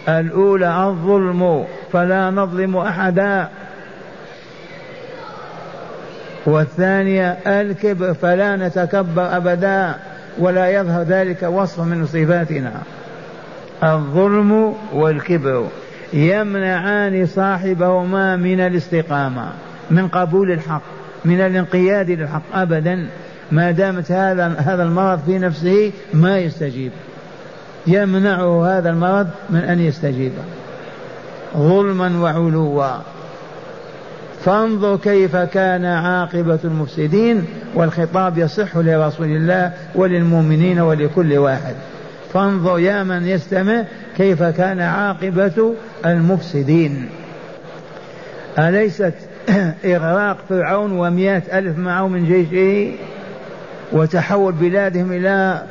الأولى 0.09 0.87
الظلم 0.89 1.65
فلا 1.93 2.31
نظلم 2.31 2.77
أحدا. 2.77 3.49
والثانية 6.47 7.31
الكبر 7.47 8.15
فلا 8.15 8.57
نتكبر 8.57 9.37
أبدا. 9.37 9.95
ولا 10.39 10.71
يظهر 10.71 11.03
ذلك 11.03 11.43
وصف 11.43 11.81
من 11.81 12.07
صفاتنا. 12.07 12.73
الظلم 13.83 14.75
والكبر 14.93 15.67
يمنعان 16.13 17.27
صاحبهما 17.27 18.37
من 18.37 18.61
الاستقامة 18.61 19.53
من 19.91 20.09
قبول 20.09 20.51
الحق 20.51 20.83
من 21.25 21.41
الانقياد 21.41 22.11
للحق. 22.11 22.43
أبدا 22.55 23.09
ما 23.53 23.71
دامت 23.71 24.13
هذا 24.13 24.47
هذا 24.59 24.83
المرض 24.83 25.21
في 25.27 25.39
نفسه 25.39 25.93
ما 26.15 26.39
يستجيب. 26.39 26.93
يمنعه 27.87 28.79
هذا 28.79 28.91
المرض 28.91 29.29
من 29.51 29.61
أن 29.61 29.81
يستجيب. 29.81 30.33
ظلما 31.57 32.21
وعلوا. 32.21 32.89
فانظر 34.45 34.97
كيف 34.97 35.37
كان 35.37 35.85
عاقبة 35.85 36.59
المفسدين 36.65 37.45
والخطاب 37.75 38.39
يصح 38.39 38.77
لرسول 38.77 39.27
الله 39.27 39.73
وللمؤمنين 39.95 40.81
ولكل 40.81 41.39
واحد. 41.39 41.75
فانظر 42.37 42.79
يا 42.79 43.03
من 43.03 43.27
يستمع 43.27 43.85
كيف 44.17 44.43
كان 44.43 44.81
عاقبة 44.81 45.75
المفسدين. 46.07 47.09
أليست 48.59 49.15
إغراق 49.85 50.37
فرعون 50.49 50.93
ومئة 50.93 51.59
ألف 51.59 51.79
معه 51.79 52.09
من 52.09 52.25
جيشه 52.25 52.97
وتحول 53.93 54.53
بلادهم 54.53 55.13
إلى 55.13 55.63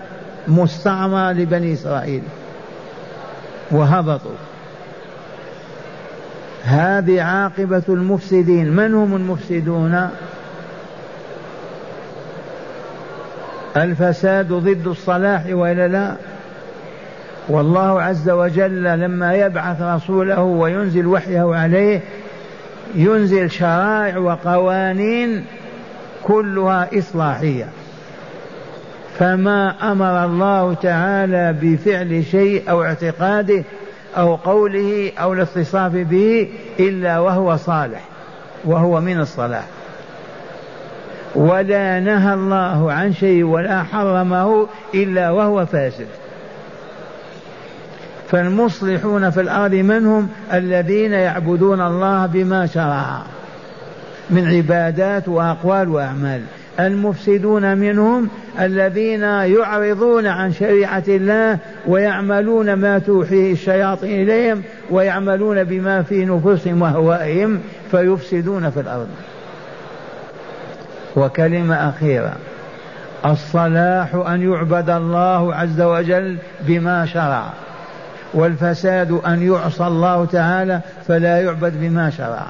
مستعمرة 0.48 1.32
لبني 1.32 1.74
إسرائيل؟ 1.74 2.24
وهبطوا. 3.72 4.36
هذه 6.64 7.22
عاقبة 7.22 7.84
المفسدين. 7.90 8.72
من 8.76 8.94
هم 8.94 9.16
المفسدون؟ 9.16 10.10
الفساد 13.78 14.54
ضد 14.54 14.88
الصلاح 14.88 15.46
وإلا 15.50 15.88
لا؟ 15.88 16.16
والله 17.50 18.02
عز 18.02 18.30
وجل 18.30 18.84
لما 18.84 19.34
يبعث 19.34 19.82
رسوله 19.82 20.42
وينزل 20.42 21.08
وحيه 21.08 21.56
عليه 21.56 22.02
ينزل 22.96 23.52
شرائع 23.52 24.18
وقوانين 24.18 25.46
كلها 26.24 26.90
إصلاحية. 26.98 27.66
فما 29.20 29.92
أمر 29.92 30.26
الله 30.26 30.74
تعالى 30.74 31.56
بفعل 31.62 32.26
شيء 32.32 32.70
أو 32.70 32.84
اعتقاده 32.84 33.64
أو 34.18 34.36
قوله 34.36 35.12
أو 35.20 35.34
الاتصاف 35.34 35.92
به 35.92 36.50
إلا 36.80 37.20
وهو 37.20 37.58
صالح 37.58 38.02
وهو 38.66 39.02
من 39.02 39.20
الصلاح. 39.20 39.66
ولا 41.36 42.00
نهى 42.00 42.34
الله 42.34 42.94
عن 42.94 43.14
شيء 43.14 43.44
ولا 43.44 43.84
حرمه 43.84 44.68
إلا 44.94 45.32
وهو 45.32 45.66
فاسد. 45.66 46.08
فالمصلحون 48.32 49.30
في 49.30 49.42
الأرض 49.42 49.74
من 49.74 50.06
هم 50.06 50.30
الذين 50.54 51.14
يعبدون 51.14 51.82
الله 51.82 52.26
بما 52.26 52.66
شرع 52.66 53.22
من 54.30 54.48
عبادات 54.48 55.28
وأقوال 55.28 55.90
وأعمال. 55.90 56.42
المفسدون 56.80 57.78
منهم 57.78 58.30
الذين 58.60 59.22
يعرضون 59.24 60.28
عن 60.28 60.52
شريعة 60.52 61.04
الله 61.08 61.58
ويعملون 61.88 62.74
ما 62.74 63.00
توحيه 63.00 63.54
الشياطين 63.54 64.22
إليهم 64.22 64.62
ويعملون 64.90 65.64
بما 65.64 66.02
في 66.02 66.26
نفوسهم 66.26 66.82
وهوائهم 66.82 67.60
فيفسدون 67.92 68.70
في 68.70 68.80
الأرض. 68.80 69.08
وكلمة 71.16 71.76
أخيرة 71.76 72.34
الصلاح 73.26 74.16
أن 74.16 74.52
يعبد 74.52 74.90
الله 74.90 75.56
عز 75.56 75.82
وجل 75.82 76.38
بما 76.68 77.06
شرع. 77.06 77.65
والفساد 78.36 79.12
أن 79.12 79.52
يعصى 79.52 79.88
الله 79.88 80.26
تعالى 80.26 80.82
فلا 81.08 81.42
يعبد 81.42 81.74
بما 81.82 82.10
شرع. 82.10 82.46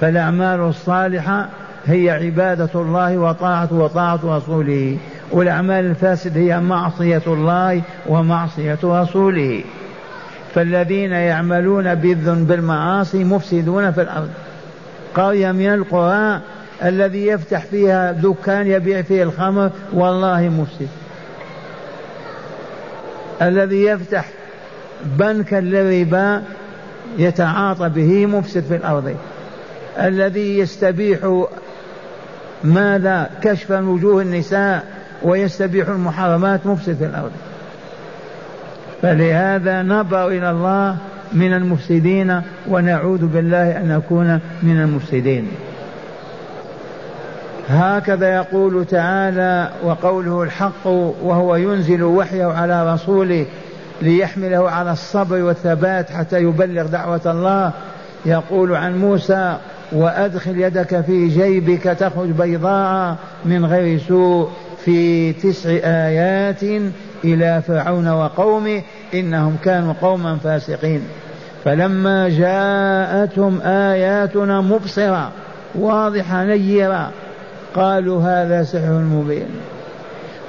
فالأعمال 0.00 0.60
الصالحة 0.60 1.48
هي 1.86 2.10
عبادة 2.10 2.70
الله 2.74 3.18
وطاعة 3.18 3.68
وطاعة 3.72 4.20
رسوله. 4.24 4.96
والأعمال 5.30 5.84
الفاسدة 5.84 6.40
هي 6.40 6.60
معصية 6.60 7.22
الله 7.26 7.82
ومعصية 8.06 8.78
رسوله. 8.84 9.64
فالذين 10.54 11.12
يعملون 11.12 11.94
بالذنب 11.94 12.48
بالمعاصي 12.48 13.24
مفسدون 13.24 13.92
في 13.92 14.02
الأرض. 14.02 14.30
قرية 15.14 15.52
من 15.52 15.74
القرى 15.74 16.40
الذي 16.84 17.26
يفتح 17.26 17.64
فيها 17.64 18.12
دكان 18.12 18.66
يبيع 18.66 19.02
فيه 19.02 19.22
الخمر 19.22 19.70
والله 19.92 20.40
مفسد. 20.48 20.88
الذي 23.42 23.84
يفتح 23.84 24.28
بنكا 25.04 25.56
للربا 25.56 26.42
يتعاطى 27.18 27.88
به 27.88 28.26
مفسد 28.26 28.62
في 28.62 28.76
الأرض. 28.76 29.16
الذي 29.98 30.58
يستبيح 30.58 31.44
ماذا؟ 32.64 33.30
كشف 33.42 33.70
وجوه 33.70 34.22
النساء 34.22 34.84
ويستبيح 35.22 35.88
المحرمات 35.88 36.66
مفسد 36.66 36.96
في 36.96 37.04
الأرض. 37.06 37.30
فلهذا 39.02 39.82
نبر 39.82 40.28
إلى 40.28 40.50
الله 40.50 40.96
من 41.32 41.52
المفسدين 41.52 42.40
ونعوذ 42.68 43.26
بالله 43.26 43.78
أن 43.78 43.88
نكون 43.88 44.40
من 44.62 44.80
المفسدين. 44.80 45.48
هكذا 47.68 48.34
يقول 48.34 48.84
تعالى 48.84 49.70
وقوله 49.84 50.42
الحق 50.42 50.86
وهو 51.22 51.56
ينزل 51.56 52.02
وحيه 52.02 52.44
على 52.44 52.94
رسوله 52.94 53.46
ليحمله 54.02 54.70
على 54.70 54.92
الصبر 54.92 55.42
والثبات 55.42 56.10
حتى 56.10 56.42
يبلغ 56.42 56.86
دعوة 56.86 57.20
الله. 57.26 57.72
يقول 58.26 58.74
عن 58.74 58.98
موسى 58.98 59.56
وأدخل 59.92 60.60
يدك 60.60 61.00
في 61.00 61.28
جيبك 61.28 61.82
تخرج 61.82 62.28
بيضاء 62.28 63.16
من 63.44 63.64
غير 63.64 63.98
سوء 63.98 64.50
في 64.84 65.32
تسع 65.32 65.70
آيات 65.84 66.62
إلى 67.24 67.62
فرعون 67.66 68.08
وقومه 68.08 68.82
إنهم 69.14 69.56
كانوا 69.64 69.94
قوما 70.02 70.36
فاسقين. 70.36 71.02
فلما 71.64 72.28
جاءتهم 72.28 73.60
آياتنا 73.60 74.60
مبصرة 74.60 75.30
واضحة 75.74 76.44
نيرة 76.44 77.10
قالوا 77.74 78.22
هذا 78.22 78.62
سحر 78.62 78.92
مبين. 78.92 79.48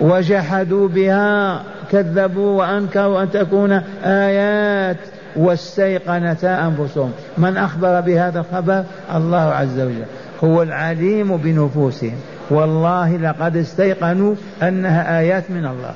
وجحدوا 0.02 0.88
بها 0.88 1.62
كذبوا 1.94 2.60
وأنكروا 2.60 3.24
أن 3.24 3.32
تكون 3.32 3.72
آيات 4.04 4.98
واستيقنتا 5.36 6.68
أنفسهم. 6.68 7.12
من 7.38 7.58
أخبر 7.58 8.02
بهذا 8.02 8.40
الخبر؟ 8.40 8.84
الله 9.16 9.38
عز 9.38 9.80
وجل. 9.80 10.06
هو 10.44 10.64
العليم 10.64 11.38
بنفوسهم. 11.38 12.16
والله 12.50 13.18
لقد 13.18 13.58
استيقنوا 13.58 14.36
أنها 14.64 15.20
آيات 15.20 15.52
من 15.52 15.66
الله. 15.66 15.94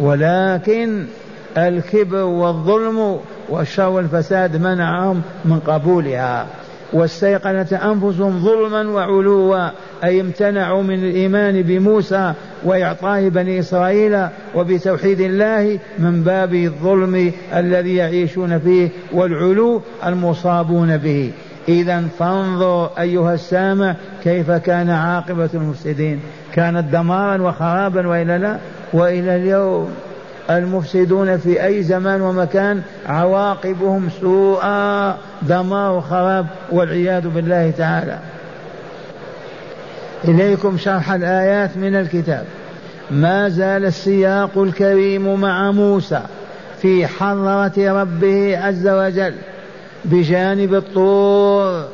ولكن 0.00 1.04
الكبر 1.56 2.22
والظلم 2.22 3.18
والشر 3.48 3.88
والفساد 3.88 4.56
منعهم 4.56 5.22
من 5.44 5.58
قبولها. 5.58 6.46
واستيقنت 6.92 7.72
أنفسهم 7.72 8.44
ظلما 8.44 8.88
وعلوا 8.90 9.70
أي 10.04 10.20
امتنعوا 10.20 10.82
من 10.82 10.94
الإيمان 10.94 11.62
بموسى 11.62 12.32
وإعطاه 12.64 13.28
بني 13.28 13.58
إسرائيل 13.58 14.26
وبتوحيد 14.54 15.20
الله 15.20 15.78
من 15.98 16.22
باب 16.22 16.54
الظلم 16.54 17.32
الذي 17.54 17.96
يعيشون 17.96 18.58
فيه 18.58 18.88
والعلو 19.12 19.82
المصابون 20.06 20.96
به. 20.96 21.30
إذا 21.68 22.02
فانظر 22.18 22.90
أيها 22.98 23.34
السامع 23.34 23.96
كيف 24.24 24.50
كان 24.50 24.90
عاقبة 24.90 25.50
المفسدين. 25.54 26.20
كانت 26.54 26.92
دمارا 26.92 27.42
وخرابا 27.42 28.08
وإلا 28.08 28.38
لا 28.38 28.58
وإلى 28.92 29.36
اليوم. 29.36 29.88
المفسدون 30.50 31.36
في 31.36 31.64
أي 31.64 31.82
زمان 31.82 32.20
ومكان 32.20 32.82
عواقبهم 33.06 34.08
سوءا 34.20 35.16
دمار 35.42 35.92
وخراب 35.92 36.46
والعياذ 36.72 37.28
بالله 37.28 37.70
تعالى. 37.70 38.18
إليكم 40.28 40.78
شرح 40.78 41.12
الآيات 41.12 41.76
من 41.76 41.94
الكتاب. 41.94 42.44
ما 43.10 43.48
زال 43.48 43.84
السياق 43.84 44.58
الكريم 44.58 45.40
مع 45.40 45.70
موسى 45.70 46.20
في 46.82 47.06
حضرة 47.06 47.72
ربه 47.78 48.58
عز 48.58 48.88
وجل 48.88 49.34
بجانب 50.04 50.74
الطور. 50.74 51.84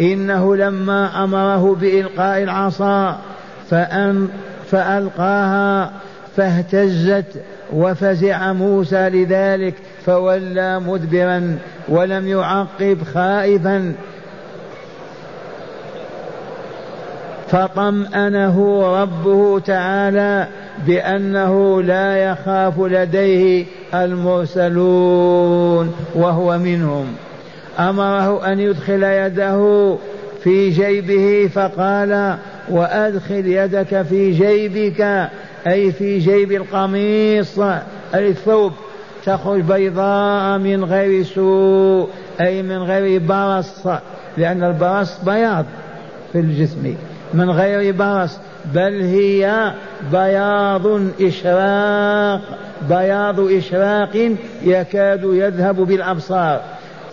إنه 0.00 0.56
لما 0.56 1.24
أمره 1.24 1.74
بإلقاء 1.80 2.42
العصا 2.42 3.18
فأن 3.70 4.28
فألقاها 4.70 5.92
فاهتزت 6.36 7.42
وفزع 7.72 8.52
موسى 8.52 9.08
لذلك 9.08 9.74
فولى 10.06 10.80
مدبرا 10.80 11.58
ولم 11.88 12.28
يعقب 12.28 12.98
خائفا 13.14 13.92
فطمأنه 17.50 18.82
ربه 19.02 19.58
تعالى 19.58 20.46
بأنه 20.86 21.82
لا 21.82 22.16
يخاف 22.16 22.80
لديه 22.80 23.64
المرسلون 23.94 25.94
وهو 26.14 26.58
منهم. 26.58 27.06
أمره 27.78 28.52
أن 28.52 28.60
يدخل 28.60 29.02
يده 29.02 29.96
في 30.42 30.70
جيبه 30.70 31.50
فقال 31.54 32.36
وأدخل 32.70 33.46
يدك 33.46 34.02
في 34.02 34.30
جيبك 34.30 35.28
أي 35.66 35.92
في 35.92 36.18
جيب 36.18 36.52
القميص 36.52 37.58
أي 38.14 38.28
الثوب. 38.28 38.72
تخرج 39.24 39.60
بيضاء 39.60 40.58
من 40.58 40.84
غير 40.84 41.24
سوء 41.24 42.08
أي 42.40 42.62
من 42.62 42.78
غير 42.78 43.20
برص 43.20 43.86
لأن 44.36 44.64
البرص 44.64 45.24
بياض 45.24 45.64
في 46.32 46.40
الجسم. 46.40 46.94
من 47.34 47.50
غير 47.50 47.92
برص 47.92 48.38
بل 48.74 49.00
هي 49.02 49.72
بياض 50.12 50.86
إشراق 51.20 52.40
بياض 52.88 53.40
إشراق 53.40 54.32
يكاد 54.64 55.24
يذهب 55.24 55.76
بالأبصار. 55.76 56.60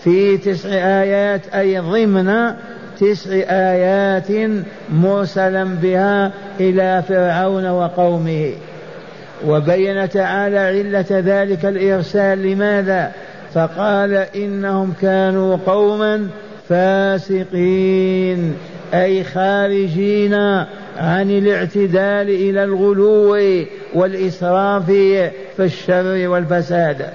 في 0.03 0.37
تسع 0.37 0.69
آيات 0.69 1.41
أي 1.55 1.79
ضمن 1.79 2.53
تسع 2.99 3.31
آيات 3.49 4.51
مرسلا 4.89 5.63
بها 5.63 6.31
إلى 6.59 7.03
فرعون 7.07 7.69
وقومه. 7.69 8.51
وبين 9.47 10.09
تعالى 10.09 10.59
علة 10.59 11.05
ذلك 11.09 11.65
الإرسال. 11.65 12.41
لماذا؟ 12.41 13.11
فقال 13.53 14.13
إنهم 14.35 14.93
كانوا 15.01 15.57
قوما 15.65 16.27
فاسقين. 16.69 18.55
أي 18.93 19.23
خارجين 19.23 20.33
عن 20.97 21.31
الاعتدال 21.31 22.29
إلى 22.29 22.63
الغلو 22.63 23.37
والإسراف 23.93 24.85
في 24.85 25.31
الشر 25.59 26.27
والفساد. 26.27 27.05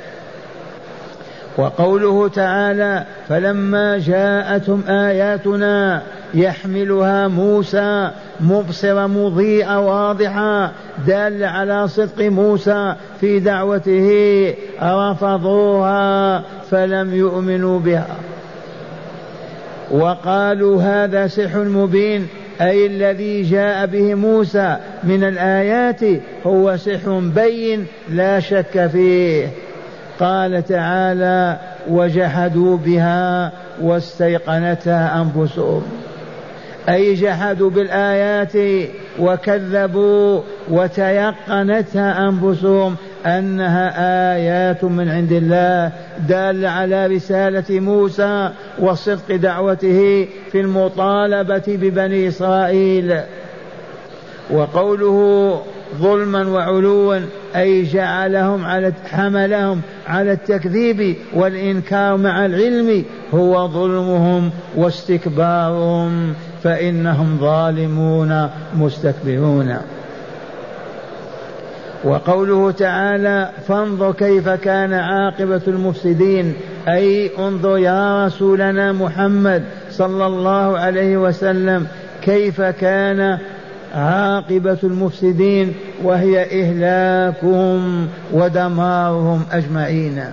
وقوله 1.58 2.28
تعالى 2.28 3.04
فلما 3.28 3.98
جاءتهم 3.98 4.82
آياتنا 4.88 6.02
يحملها 6.34 7.28
موسى 7.28 8.10
مبصرة 8.40 9.06
مضيئة 9.06 9.78
واضحة 9.80 10.72
دالة 11.06 11.46
على 11.46 11.88
صدق 11.88 12.20
موسى 12.22 12.94
في 13.20 13.40
دعوته 13.40 14.54
رفضوها 14.82 16.42
فلم 16.70 17.14
يؤمنوا 17.14 17.78
بها. 17.78 18.16
وقالوا 19.92 20.82
هذا 20.82 21.26
سحر 21.26 21.64
مبين 21.64 22.26
أي 22.60 22.86
الذي 22.86 23.42
جاء 23.42 23.86
به 23.86 24.14
موسى 24.14 24.76
من 25.04 25.24
الآيات 25.24 26.00
هو 26.46 26.76
سحر 26.76 27.18
بين 27.34 27.86
لا 28.10 28.40
شك 28.40 28.86
فيه. 28.86 29.46
قال 30.20 30.64
تعالى 30.64 31.58
وجحدوا 31.88 32.76
بها 32.76 33.52
واستيقنتها 33.82 35.22
أنفسهم. 35.22 35.82
أي 36.88 37.14
جحدوا 37.14 37.70
بالآيات 37.70 38.88
وكذبوا 39.20 40.40
وتيقنتها 40.70 42.28
أنفسهم. 42.28 42.96
أنها 43.26 44.34
آيات 44.34 44.84
من 44.84 45.08
عند 45.08 45.32
الله 45.32 45.92
داله 46.28 46.68
على 46.68 47.06
رسالة 47.06 47.80
موسى 47.80 48.50
وصدق 48.78 49.36
دعوته 49.36 50.28
في 50.52 50.60
المطالبة 50.60 51.62
ببني 51.68 52.28
إسرائيل. 52.28 53.20
وقوله 54.50 55.60
ظلما 55.98 56.48
وعلوا 56.48 57.20
أي 57.56 57.82
جعلهم 57.82 58.64
على 58.64 58.92
حملهم 59.10 59.80
على 60.06 60.32
التكذيب 60.32 61.16
والإنكار 61.34 62.16
مع 62.16 62.46
العلم 62.46 63.04
هو 63.34 63.68
ظلمهم 63.68 64.50
واستكبارهم 64.76 66.34
فإنهم 66.62 67.38
ظالمون 67.40 68.48
مستكبرون. 68.74 69.76
وقوله 72.04 72.70
تعالى 72.70 73.50
فانظر 73.68 74.12
كيف 74.12 74.48
كان 74.48 74.92
عاقبة 74.92 75.60
المفسدين 75.68 76.54
أي 76.88 77.30
انظر 77.38 77.78
يا 77.78 78.26
رسولنا 78.26 78.92
محمد 78.92 79.64
صلى 79.90 80.26
الله 80.26 80.78
عليه 80.78 81.16
وسلم 81.16 81.86
كيف 82.22 82.60
كان 82.60 83.38
عاقبة 83.94 84.78
المفسدين 84.84 85.74
وهي 86.02 86.62
إهلاكهم 86.62 88.08
ودمارهم 88.32 89.44
أجمعين. 89.52 90.24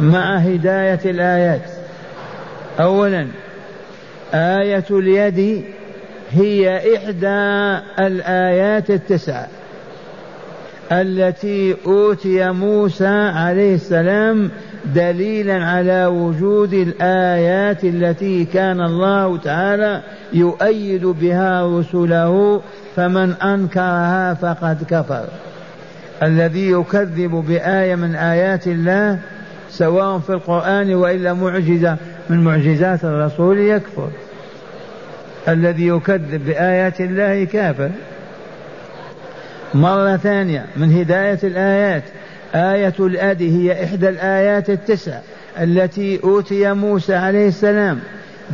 مع 0.00 0.36
هداية 0.36 1.00
الآيات 1.04 1.62
أولا 2.80 3.26
آية 4.34 4.84
اليد 4.90 5.64
هي 6.30 6.96
إحدى 6.96 7.84
الآيات 8.06 8.90
التسعة 8.90 9.48
التي 10.92 11.76
أوتي 11.86 12.50
موسى 12.50 13.06
عليه 13.34 13.74
السلام 13.74 14.50
دليلا 14.94 15.64
على 15.64 16.06
وجود 16.06 16.72
الآيات 16.72 17.84
التي 17.84 18.44
كان 18.44 18.80
الله 18.80 19.36
تعالى 19.36 20.02
يؤيد 20.32 21.06
بها 21.06 21.78
رسله 21.78 22.60
فمن 22.96 23.32
أنكرها 23.32 24.34
فقد 24.34 24.84
كفر. 24.90 25.24
الذي 26.22 26.70
يكذب 26.70 27.30
بآية 27.30 27.94
من 27.94 28.14
آيات 28.14 28.66
الله 28.66 29.18
سواء 29.70 30.18
في 30.18 30.30
القرآن 30.30 30.94
وإلا 30.94 31.32
معجزة 31.32 31.96
من 32.30 32.44
معجزات 32.44 33.04
الرسول 33.04 33.58
يكفر. 33.58 34.08
الذي 35.48 35.86
يكذب 35.86 36.46
بآيات 36.46 37.00
الله 37.00 37.44
كافر. 37.44 37.90
مرة 39.74 40.16
ثانية 40.16 40.64
من 40.76 40.92
هداية 40.92 41.38
الآيات. 41.44 42.02
آية 42.54 42.94
الأد 43.00 43.42
هي 43.42 43.84
إحدى 43.84 44.08
الآيات 44.08 44.70
التسع 44.70 45.18
التي 45.60 46.20
أوتي 46.24 46.72
موسى 46.72 47.14
عليه 47.14 47.48
السلام 47.48 47.98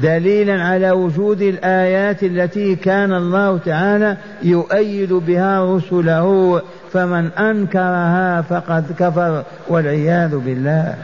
دليلا 0.03 0.63
على 0.63 0.91
وجود 0.91 1.43
الآيات 1.43 2.23
التي 2.23 2.77
كان 2.77 3.13
الله 3.13 3.59
تعالى 3.59 4.17
يؤيد 4.43 5.13
بها 5.13 5.77
رسله. 5.77 6.63
فمن 6.93 7.31
أنكرها 7.33 8.43
فقد 8.43 8.85
كفر 8.99 9.45
والعياذ 9.69 10.37
بالله. 10.37 10.95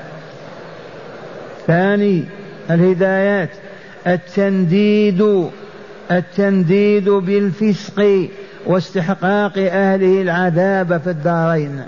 ثاني 1.67 2.25
الهدايات. 2.71 3.51
التنديد. 4.07 5.51
التنديد 6.11 7.09
بالفسق 7.09 8.29
واستحقاق 8.67 9.53
أهله 9.59 10.23
العذاب 10.23 11.01
في 11.05 11.11
الدارين. 11.11 11.83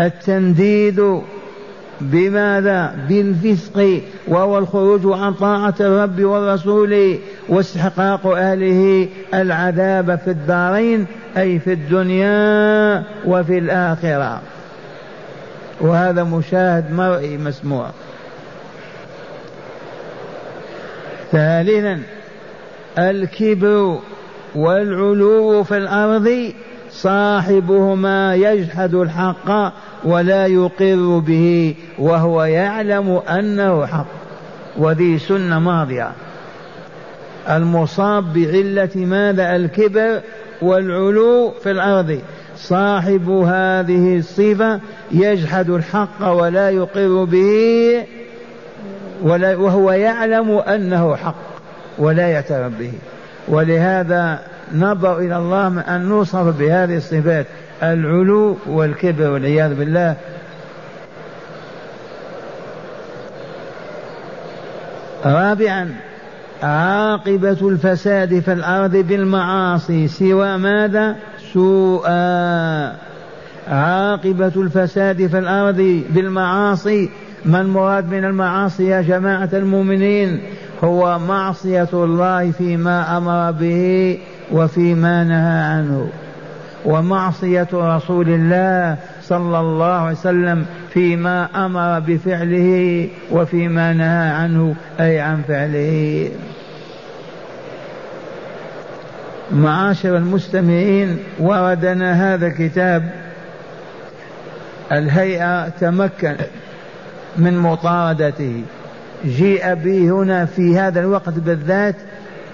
التنديد 0.00 1.20
بماذا؟ 2.00 2.94
بالفسق 3.08 4.00
وهو 4.28 4.58
الخروج 4.58 5.00
عن 5.04 5.32
طاعة 5.34 5.74
الرب 5.80 6.20
والرسول 6.20 7.18
واستحقاق 7.48 8.26
أهله 8.26 9.08
العذاب 9.34 10.18
في 10.24 10.30
الدارين 10.30 11.06
أي 11.36 11.58
في 11.58 11.72
الدنيا 11.72 13.04
وفي 13.26 13.58
الآخرة. 13.58 14.40
وهذا 15.80 16.22
مشاهد 16.24 16.92
مرئي 16.92 17.36
مسموع. 17.36 17.90
ثالثا 21.32 22.00
الكبر 22.98 23.98
والعلو 24.54 25.64
في 25.64 25.76
الأرض 25.76 26.52
صاحبهما 26.90 28.34
يجحد 28.34 28.94
الحق 28.94 29.72
ولا 30.04 30.46
يقر 30.46 31.18
به 31.18 31.74
وهو 31.98 32.44
يعلم 32.44 33.20
أنه 33.28 33.86
حق. 33.86 34.06
وذي 34.78 35.18
سنة 35.18 35.58
ماضية. 35.58 36.12
المصاب 37.50 38.32
بعلة 38.32 38.90
ماذا؟ 38.96 39.56
الكبر 39.56 40.20
والعلو 40.62 41.50
في 41.50 41.70
الأرض. 41.70 42.20
صاحب 42.56 43.30
هذه 43.30 44.18
الصفة 44.18 44.80
يجحد 45.12 45.70
الحق 45.70 46.28
ولا 46.28 46.70
يقر 46.70 47.24
به 47.24 48.04
ولا 49.22 49.56
وهو 49.56 49.90
يعلم 49.92 50.50
أنه 50.50 51.16
حق. 51.16 51.49
ولا 52.00 52.28
يعترف 52.28 52.72
به 52.78 52.92
ولهذا 53.48 54.40
نبر 54.74 55.18
إلى 55.18 55.36
الله 55.36 55.68
من 55.68 55.78
أن 55.78 56.00
نوصف 56.00 56.58
بهذه 56.58 56.96
الصفات 56.96 57.46
العلو 57.82 58.56
والكبر 58.66 59.30
والعياذ 59.30 59.74
بالله. 59.74 60.16
رابعا 65.24 65.94
عاقبة 66.62 67.68
الفساد 67.68 68.40
في 68.40 68.52
الأرض 68.52 68.96
بالمعاصي 68.96 70.08
سوى 70.08 70.56
ماذا؟ 70.56 71.16
سوءا. 71.52 72.96
عاقبة 73.68 74.52
الفساد 74.56 75.26
في 75.26 75.38
الأرض 75.38 76.02
بالمعاصي. 76.10 77.10
ما 77.44 77.60
المراد 77.60 78.10
من 78.10 78.24
المعاصي 78.24 78.86
يا 78.86 79.02
جماعة 79.02 79.48
المؤمنين؟ 79.52 80.40
هو 80.84 81.18
معصية 81.18 81.88
الله 81.92 82.50
فيما 82.50 83.16
أمر 83.16 83.50
به 83.50 84.18
وفيما 84.52 85.24
نهى 85.24 85.62
عنه. 85.62 86.08
ومعصية 86.84 87.68
رسول 87.72 88.28
الله 88.28 88.96
صلى 89.22 89.60
الله 89.60 89.94
عليه 89.94 90.12
وسلم 90.12 90.66
فيما 90.94 91.66
أمر 91.66 92.00
بفعله 92.00 93.08
وفيما 93.30 93.92
نهى 93.92 94.30
عنه 94.30 94.74
أي 95.00 95.20
عن 95.20 95.42
فعله. 95.48 96.30
معاشر 99.52 100.16
المستمعين 100.16 101.18
وردنا 101.38 102.34
هذا 102.34 102.46
الكتاب 102.46 103.10
الهيئة 104.92 105.68
تمكن 105.68 106.36
من 107.36 107.58
مطاردته. 107.58 108.62
جيء 109.24 109.74
به 109.74 110.10
هنا 110.10 110.44
في 110.44 110.78
هذا 110.78 111.00
الوقت 111.00 111.28
بالذات 111.28 111.96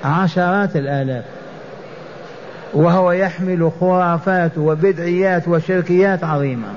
عشرات 0.04 0.76
الآلاف. 0.76 1.24
وهو 2.74 3.12
يحمل 3.12 3.70
خرافات 3.80 4.58
وبدعيات 4.58 5.48
وشركيات 5.48 6.24
عظيمة. 6.24 6.68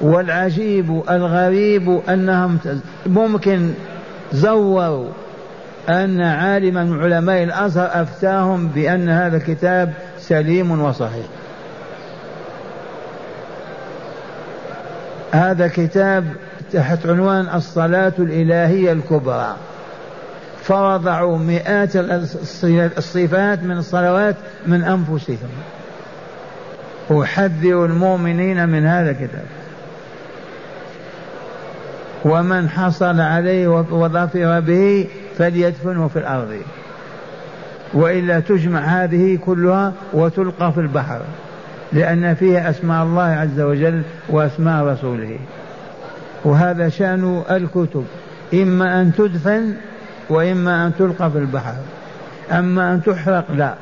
والعجيب 0.00 1.02
الغريب 1.10 2.00
أنهم 2.08 2.58
ممكن 3.06 3.70
زوروا 4.32 5.08
أن 5.88 6.20
عالما 6.20 6.84
من 6.84 7.02
علماء 7.02 7.42
الأزهر 7.42 8.02
أفتاهم 8.02 8.68
بأن 8.68 9.08
هذا 9.08 9.36
الكتاب 9.36 9.92
سليم 10.18 10.80
وصحيح. 10.80 11.26
هذا 15.32 15.68
كتاب 15.68 16.24
تحت 16.72 17.06
عنوان 17.06 17.48
الصلاة 17.54 18.12
الإلهية 18.18 18.92
الكبرى. 18.92 19.56
فوضعوا 20.62 21.38
مئات 21.38 21.96
الصفات 22.98 23.62
من 23.62 23.78
الصلوات 23.78 24.36
من 24.66 24.84
أنفسهم. 24.84 25.48
أحذر 27.22 27.84
المؤمنين 27.84 28.68
من 28.68 28.86
هذا 28.86 29.10
الكتاب. 29.10 29.44
ومن 32.24 32.68
حصل 32.68 33.20
عليه 33.20 33.68
وظفر 33.68 34.60
به 34.60 35.08
فليدفنه 35.38 36.08
في 36.08 36.18
الأرض. 36.18 36.56
وإلا 37.94 38.40
تجمع 38.40 38.80
هذه 38.80 39.38
كلها 39.46 39.92
وتلقى 40.12 40.72
في 40.72 40.80
البحر 40.80 41.20
لأن 41.92 42.34
فيها 42.34 42.70
أسماء 42.70 43.02
الله 43.02 43.22
عز 43.22 43.60
وجل 43.60 44.02
وأسماء 44.28 44.84
رسوله. 44.84 45.38
وهذا 46.44 46.88
شأن 46.88 47.42
الكتب 47.50 48.04
إما 48.54 49.00
أن 49.00 49.12
تدفن 49.18 49.74
وإما 50.30 50.86
أن 50.86 50.92
تلقى 50.98 51.30
في 51.30 51.38
البحر. 51.38 51.74
أما 52.50 52.94
أن 52.94 53.02
تحرق 53.02 53.44
لا 53.50 53.74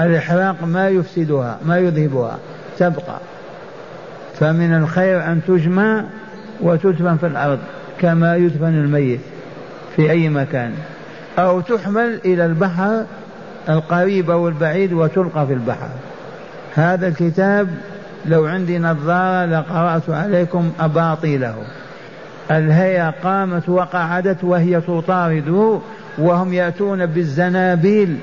الإحراق 0.00 0.64
ما 0.64 0.88
يفسدها 0.88 1.58
ما 1.64 1.78
يذهبها 1.78 2.38
تبقى. 2.78 3.18
فمن 4.34 4.74
الخير 4.74 5.24
أن 5.24 5.40
تجمع 5.48 6.04
وتدفن 6.60 7.16
في 7.16 7.26
الأرض 7.26 7.58
كما 8.00 8.36
يدفن 8.36 8.74
الميت 8.74 9.20
في 9.96 10.10
أي 10.10 10.28
مكان. 10.28 10.74
أو 11.38 11.60
تحمل 11.60 12.20
إلى 12.24 12.46
البحر 12.46 13.04
القريب 13.68 14.30
أو 14.30 14.48
البعيد 14.48 14.92
وتلقى 14.92 15.46
في 15.46 15.52
البحر. 15.52 15.88
هذا 16.74 17.08
الكتاب 17.08 17.68
لو 18.26 18.46
عندي 18.46 18.78
نظارة 18.78 19.46
لقرأت 19.46 20.10
عليكم 20.10 20.72
أباطيله. 20.80 21.54
الهيئة 22.50 23.10
قامت 23.10 23.68
وقعدت 23.68 24.44
وهي 24.44 24.80
تطارده 24.80 25.78
وهم 26.18 26.52
يأتون 26.52 27.06
بالزنابيل. 27.06 28.16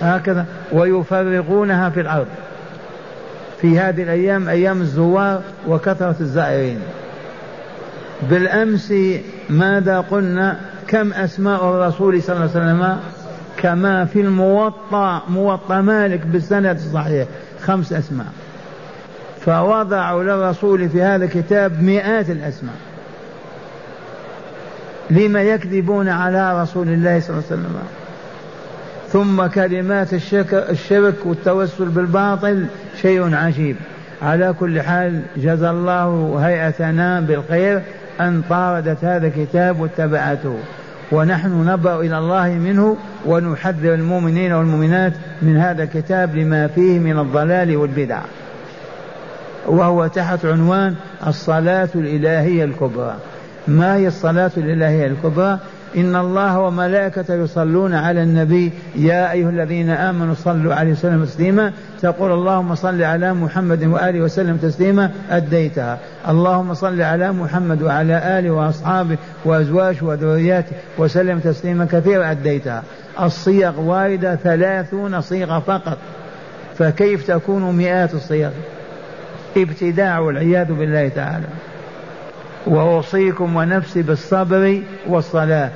هكذا 0.00 0.46
ويفرغونها 0.72 1.90
في 1.90 2.00
الأرض. 2.00 2.26
في 3.60 3.78
هذه 3.78 4.02
الأيام 4.02 4.48
أيام 4.48 4.80
الزوار 4.80 5.42
وكثرة 5.68 6.16
الزائرين. 6.20 6.78
بالأمس 8.30 8.94
ماذا 9.50 10.00
قلنا؟ 10.00 10.60
كم 10.88 11.12
أسماء 11.12 11.64
الرسول 11.64 12.22
صلى 12.22 12.36
الله 12.36 12.50
عليه 12.54 12.66
وسلم؟ 12.66 12.98
كما 13.56 14.04
في 14.04 14.20
الموطأ 14.20 15.22
موطأ 15.28 15.80
مالك 15.80 16.26
بالسند 16.26 16.76
الصحيح 16.76 17.26
خمس 17.62 17.92
أسماء. 17.92 18.26
فوضعوا 19.44 20.22
للرسول 20.22 20.88
في 20.88 21.02
هذا 21.02 21.24
الكتاب 21.24 21.82
مئات 21.82 22.30
الأسماء 22.30 22.74
لما 25.10 25.42
يكذبون 25.42 26.08
على 26.08 26.62
رسول 26.62 26.88
الله 26.88 27.20
صلى 27.20 27.30
الله 27.30 27.44
عليه 27.50 27.60
وسلم. 27.60 27.76
ثم 29.08 29.46
كلمات 29.46 30.14
الشرك, 30.70 31.16
والتوسل 31.24 31.88
بالباطل 31.88 32.66
شيء 33.02 33.34
عجيب. 33.34 33.76
على 34.22 34.54
كل 34.60 34.82
حال 34.82 35.22
جزى 35.36 35.70
الله 35.70 36.38
هيئتنا 36.40 37.20
بالخير 37.20 37.82
أن 38.20 38.42
طاردت 38.50 39.04
هذا 39.04 39.26
الكتاب 39.26 39.80
واتبعته. 39.80 40.56
ونحن 41.12 41.68
نبرأ 41.68 42.00
إلى 42.00 42.18
الله 42.18 42.48
منه 42.48 42.96
ونحذر 43.26 43.94
المؤمنين 43.94 44.52
والمؤمنات 44.52 45.12
من 45.42 45.56
هذا 45.56 45.82
الكتاب 45.82 46.36
لما 46.36 46.66
فيه 46.66 46.98
من 46.98 47.18
الضلال 47.18 47.76
والبدع. 47.76 48.20
وهو 49.66 50.06
تحت 50.06 50.44
عنوان 50.44 50.94
الصلاة 51.26 51.88
الإلهية 51.94 52.64
الكبرى. 52.64 53.14
ما 53.68 53.96
هي 53.96 54.06
الصلاة 54.06 54.50
الإلهية 54.56 55.06
الكبرى؟ 55.06 55.58
إن 55.96 56.16
الله 56.16 56.60
وملائكته 56.60 57.34
يصلون 57.34 57.94
على 57.94 58.22
النبي. 58.22 58.72
يا 58.96 59.32
أيها 59.32 59.50
الذين 59.50 59.90
آمنوا 59.90 60.34
صلوا 60.34 60.74
عليه 60.74 60.92
وسلم 60.92 61.24
تسليما. 61.24 61.72
تقول 62.02 62.32
اللهم 62.32 62.74
صل 62.74 63.02
على 63.02 63.34
محمد 63.34 63.84
وآله 63.84 64.20
وسلم 64.20 64.56
تسليما. 64.56 65.10
أديتها. 65.30 65.98
اللهم 66.28 66.74
صل 66.74 67.02
على 67.02 67.32
محمد 67.32 67.82
وعلى 67.82 68.38
آله 68.38 68.50
وأصحابه 68.50 69.16
وأزواجه 69.44 70.04
وذرياته 70.04 70.72
وسلم 70.98 71.38
تسليما 71.38 71.84
كثيرا. 71.84 72.30
أديتها. 72.30 72.82
الصيغ 73.22 73.80
واردة 73.80 74.36
ثلاثون 74.36 75.20
صيغة 75.20 75.58
فقط. 75.58 75.98
فكيف 76.78 77.26
تكون 77.26 77.76
مئات 77.76 78.14
الصيغ؟ 78.14 78.50
ابتداع 79.56 80.18
والعياذ 80.18 80.72
بالله 80.72 81.08
تعالى. 81.08 81.46
وأوصيكم 82.66 83.56
ونفسي 83.56 84.02
بالصبر 84.02 84.82
والصلاة. 85.06 85.70